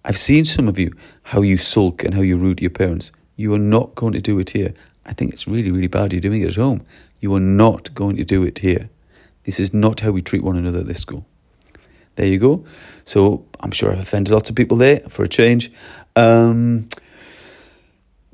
I've 0.05 0.17
seen 0.17 0.45
some 0.45 0.69
of 0.69 0.79
you, 0.79 0.93
how 1.25 1.43
you 1.43 1.57
sulk 1.59 2.05
and 2.05 2.15
how 2.15 2.21
you 2.21 2.37
rude 2.37 2.59
to 2.59 2.63
your 2.63 2.71
parents. 2.71 3.11
You 3.35 3.53
are 3.53 3.59
not 3.59 3.97
going 3.97 4.13
to 4.13 4.21
do 4.21 4.39
it 4.39 4.51
here. 4.51 4.75
I 5.07 5.13
think 5.13 5.33
it's 5.33 5.49
really, 5.49 5.73
really 5.73 5.89
bad 5.89 6.13
you're 6.13 6.21
doing 6.21 6.43
it 6.43 6.51
at 6.51 6.55
home. 6.55 6.87
You 7.19 7.35
are 7.35 7.41
not 7.41 7.93
going 7.97 8.15
to 8.19 8.25
do 8.25 8.45
it 8.45 8.61
here. 8.61 8.91
This 9.43 9.59
is 9.59 9.75
not 9.75 10.01
how 10.01 10.13
we 10.13 10.23
treat 10.23 10.45
one 10.45 10.57
another 10.57 10.81
at 10.81 10.87
this 10.87 11.01
school. 11.01 11.27
There 12.15 12.27
you 12.27 12.39
go. 12.39 12.65
So 13.05 13.45
I'm 13.59 13.73
sure 13.73 13.91
I've 13.91 13.99
offended 13.99 14.33
lots 14.33 14.51
of 14.51 14.55
people 14.55 14.77
there 14.77 15.01
for 15.09 15.25
a 15.25 15.29
change. 15.29 15.73
Um, 16.15 16.89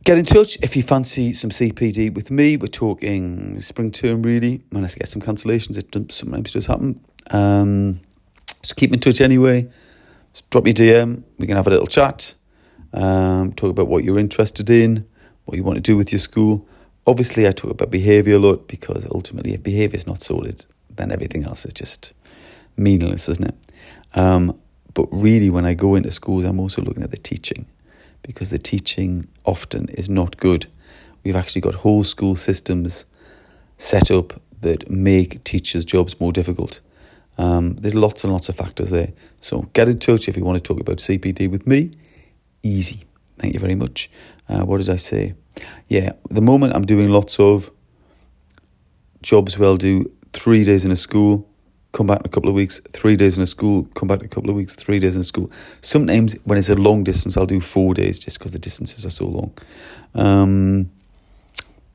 Get 0.03 0.17
in 0.17 0.25
touch 0.25 0.57
if 0.63 0.77
you 0.77 0.83
fancy 0.83 1.35
some 1.35 1.51
CPD 1.51 2.15
with 2.15 2.31
me. 2.31 2.57
We're 2.57 2.69
talking 2.69 3.61
spring 3.61 3.93
term, 3.93 4.23
really. 4.23 4.63
Managed 4.71 4.95
to 4.95 4.99
get 5.01 5.09
some 5.09 5.21
cancellations. 5.21 5.77
It 5.77 6.11
sometimes 6.11 6.53
does 6.53 6.65
happen. 6.65 7.05
Um, 7.31 8.01
so 8.63 8.75
keep 8.75 8.95
in 8.95 9.01
touch 9.01 9.21
anyway. 9.21 9.69
Just 10.33 10.49
drop 10.49 10.65
me 10.65 10.71
a 10.71 10.75
DM. 10.75 11.23
We 11.39 11.47
can 11.47 11.57
have 11.57 11.67
a 11.67 11.71
little 11.71 11.87
chat. 11.87 12.35
Um, 12.95 13.53
talk 13.53 13.71
about 13.71 13.89
what 13.89 14.03
you're 14.03 14.19
interested 14.19 14.71
in, 14.71 15.07
what 15.45 15.59
you 15.59 15.65
want 15.65 15.77
to 15.77 15.83
do 15.83 15.99
with 15.99 16.13
your 16.13 16.19
school. 16.19 16.67
Obviously, 17.07 17.47
I 17.47 17.53
talk 17.53 17.71
about 17.71 17.91
behaviour 17.91 18.37
a 18.37 18.39
lot 18.39 18.69
because 18.69 19.07
ultimately, 19.11 19.53
if 19.53 19.63
behaviour 19.63 19.97
is 19.97 20.07
not 20.07 20.23
sorted, 20.23 20.65
then 20.89 21.13
everything 21.13 21.45
else 21.45 21.67
is 21.67 21.75
just 21.75 22.15
meaningless, 22.79 23.29
isn't 23.29 23.49
it? 23.49 23.55
Um, 24.15 24.59
but 24.95 25.09
really, 25.13 25.51
when 25.51 25.67
I 25.67 25.75
go 25.75 25.95
into 25.95 26.11
schools, 26.11 26.47
I'm 26.47 26.59
also 26.59 26.81
looking 26.81 27.03
at 27.03 27.11
the 27.11 27.19
teaching 27.19 27.67
because 28.23 28.51
the 28.51 28.59
teaching 28.59 29.29
often 29.45 29.89
is 29.91 30.09
not 30.09 30.37
good. 30.37 30.67
We've 31.25 31.37
actually 31.37 31.61
got 31.61 31.77
whole 31.77 32.05
school 32.05 32.37
systems 32.37 33.05
set 33.79 34.11
up 34.11 34.41
that 34.61 34.91
make 34.91 35.43
teachers' 35.45 35.85
jobs 35.85 36.21
more 36.21 36.33
difficult. 36.33 36.81
Um, 37.39 37.77
there's 37.77 37.95
lots 37.95 38.25
and 38.25 38.33
lots 38.33 38.49
of 38.49 38.57
factors 38.57 38.91
there. 38.91 39.13
So 39.41 39.63
get 39.73 39.89
in 39.89 39.99
touch 39.99 40.29
if 40.29 40.37
you 40.37 40.45
want 40.45 40.63
to 40.63 40.67
talk 40.67 40.81
about 40.81 40.99
CPD 40.99 41.51
with 41.51 41.67
me. 41.67 41.91
Easy. 42.63 43.05
Thank 43.39 43.55
you 43.55 43.61
very 43.61 43.75
much. 43.75 44.11
Uh, 44.49 44.65
what 44.65 44.79
did 44.79 44.91
I 44.91 44.97
say? 44.97 45.35
Yeah, 45.89 46.13
the 46.29 46.43
moment 46.43 46.75
I'm 46.75 46.85
doing 46.85 47.09
lots 47.11 47.41
of 47.41 47.71
jobs 49.23 49.59
where 49.59 49.69
I'll 49.69 49.77
do 49.77 50.05
three 50.33 50.65
days 50.65 50.85
in 50.85 50.91
a 50.91 50.97
school, 50.97 51.49
come 51.93 52.07
back 52.07 52.21
in 52.21 52.27
a 52.27 52.29
couple 52.29 52.49
of 52.49 52.55
weeks, 52.55 52.81
three 52.93 53.17
days 53.17 53.37
in 53.37 53.43
a 53.43 53.47
school, 53.47 53.85
come 53.95 54.09
back 54.09 54.21
in 54.21 54.27
a 54.27 54.29
couple 54.29 54.51
of 54.51 54.57
weeks, 54.57 54.75
three 54.75 54.99
days 54.99 55.17
in 55.17 55.21
a 55.21 55.25
school. 55.25 55.51
Sometimes 55.81 56.35
when 56.45 56.59
it's 56.59 56.69
a 56.69 56.77
long 56.77 57.05
distance, 57.05 57.37
I'll 57.37 57.47
do 57.47 57.61
four 57.61 57.95
days 57.95 58.19
just 58.19 58.39
because 58.39 58.53
the 58.53 58.59
distances 58.59 59.05
are 59.05 59.11
so 59.11 59.27
long. 59.27 59.53
Um, 60.15 60.91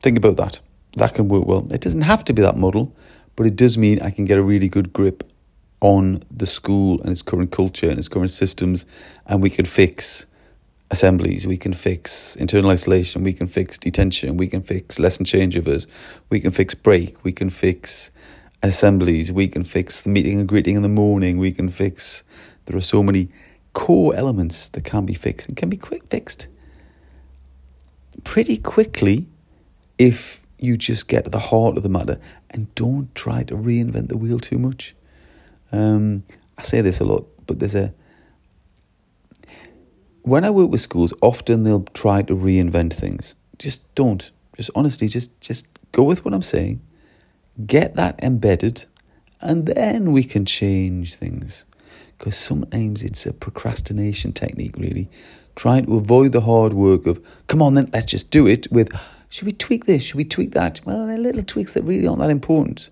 think 0.00 0.18
about 0.18 0.36
that. 0.36 0.60
That 0.96 1.14
can 1.14 1.28
work 1.28 1.46
well. 1.46 1.66
It 1.72 1.80
doesn't 1.80 2.02
have 2.02 2.24
to 2.24 2.32
be 2.32 2.42
that 2.42 2.56
model, 2.56 2.94
but 3.36 3.46
it 3.46 3.56
does 3.56 3.76
mean 3.78 4.00
I 4.00 4.10
can 4.10 4.24
get 4.24 4.38
a 4.38 4.42
really 4.42 4.68
good 4.68 4.92
grip 4.92 5.24
on 5.80 6.22
the 6.30 6.46
school 6.46 7.00
and 7.02 7.10
its 7.10 7.22
current 7.22 7.52
culture 7.52 7.88
and 7.88 7.98
its 7.98 8.08
current 8.08 8.30
systems, 8.30 8.86
and 9.26 9.42
we 9.42 9.50
can 9.50 9.66
fix 9.66 10.26
assemblies, 10.90 11.46
we 11.46 11.56
can 11.56 11.72
fix 11.72 12.36
internal 12.36 12.70
isolation, 12.70 13.22
we 13.22 13.32
can 13.32 13.46
fix 13.46 13.76
detention, 13.76 14.36
we 14.36 14.46
can 14.46 14.62
fix 14.62 14.98
lesson 14.98 15.24
changeovers, 15.24 15.86
we 16.30 16.40
can 16.40 16.50
fix 16.50 16.74
break, 16.74 17.22
we 17.24 17.32
can 17.32 17.50
fix 17.50 18.10
assemblies, 18.62 19.30
we 19.32 19.48
can 19.48 19.64
fix 19.64 20.02
the 20.02 20.10
meeting 20.10 20.40
and 20.40 20.48
greeting 20.48 20.76
in 20.76 20.82
the 20.82 20.88
morning, 20.88 21.38
we 21.38 21.52
can 21.52 21.68
fix. 21.68 22.24
There 22.66 22.76
are 22.76 22.80
so 22.80 23.02
many 23.02 23.28
core 23.72 24.14
elements 24.14 24.68
that 24.70 24.84
can 24.84 25.06
be 25.06 25.14
fixed 25.14 25.48
and 25.48 25.56
can 25.56 25.68
be 25.68 25.76
quick 25.76 26.06
fixed 26.08 26.48
pretty 28.24 28.56
quickly 28.56 29.26
if 29.98 30.40
you 30.58 30.76
just 30.76 31.08
get 31.08 31.24
to 31.24 31.30
the 31.30 31.38
heart 31.38 31.76
of 31.76 31.82
the 31.82 31.88
matter 31.88 32.18
and 32.50 32.74
don't 32.74 33.14
try 33.14 33.42
to 33.44 33.54
reinvent 33.54 34.08
the 34.08 34.16
wheel 34.16 34.38
too 34.38 34.58
much. 34.58 34.94
Um, 35.72 36.24
I 36.58 36.62
say 36.62 36.80
this 36.80 37.00
a 37.00 37.04
lot, 37.04 37.28
but 37.46 37.58
there's 37.58 37.74
a 37.74 37.92
when 40.22 40.42
I 40.44 40.50
work 40.50 40.70
with 40.70 40.80
schools, 40.80 41.14
often 41.22 41.62
they'll 41.62 41.84
try 41.94 42.20
to 42.22 42.34
reinvent 42.34 42.92
things. 42.94 43.36
Just 43.58 43.94
don't. 43.94 44.28
Just 44.56 44.70
honestly, 44.74 45.06
just 45.06 45.40
just 45.40 45.68
go 45.92 46.02
with 46.02 46.24
what 46.24 46.34
I'm 46.34 46.42
saying 46.42 46.80
get 47.64 47.94
that 47.96 48.18
embedded, 48.22 48.86
and 49.40 49.66
then 49.66 50.12
we 50.12 50.24
can 50.24 50.44
change 50.44 51.14
things. 51.14 51.64
Because 52.18 52.36
sometimes 52.36 53.02
it's 53.02 53.26
a 53.26 53.32
procrastination 53.32 54.32
technique, 54.32 54.76
really. 54.76 55.08
Trying 55.54 55.86
to 55.86 55.96
avoid 55.96 56.32
the 56.32 56.42
hard 56.42 56.72
work 56.72 57.06
of, 57.06 57.24
come 57.46 57.62
on, 57.62 57.74
then 57.74 57.90
let's 57.92 58.06
just 58.06 58.30
do 58.30 58.46
it 58.46 58.70
with, 58.70 58.90
should 59.28 59.46
we 59.46 59.52
tweak 59.52 59.84
this? 59.84 60.04
Should 60.04 60.16
we 60.16 60.24
tweak 60.24 60.52
that? 60.52 60.80
Well, 60.84 61.06
they're 61.06 61.18
little 61.18 61.42
tweaks 61.42 61.74
that 61.74 61.84
really 61.84 62.06
aren't 62.06 62.20
that 62.20 62.30
important. 62.30 62.90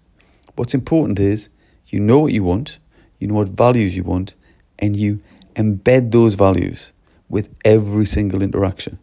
What's 0.57 0.74
important 0.74 1.18
is 1.18 1.48
you 1.88 2.00
know 2.00 2.18
what 2.20 2.33
you 2.33 2.44
want, 2.44 2.79
you 3.18 3.29
know 3.29 3.35
what 3.35 3.48
values 3.48 3.96
you 3.96 4.03
want, 4.03 4.35
and 4.79 4.96
you 4.96 5.22
embed 5.57 6.11
those 6.11 6.35
values 6.35 6.92
with 7.29 7.55
every 7.64 8.07
single 8.07 8.42
interaction. 8.42 8.98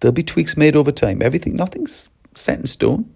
There'll 0.00 0.12
be 0.12 0.22
tweaks 0.22 0.56
made 0.56 0.74
over 0.74 0.90
time. 0.90 1.22
Everything, 1.22 1.54
nothing's 1.54 2.08
set 2.34 2.58
in 2.58 2.66
stone. 2.66 3.12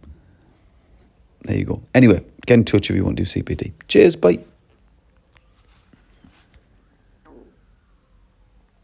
There 1.46 1.56
you 1.56 1.64
go. 1.64 1.82
Anyway, 1.94 2.24
get 2.44 2.54
in 2.54 2.64
touch 2.64 2.90
if 2.90 2.96
you 2.96 3.04
want 3.04 3.16
to 3.16 3.22
do 3.24 3.28
CPD. 3.28 3.72
Cheers. 3.88 4.16
Bye. 4.16 4.40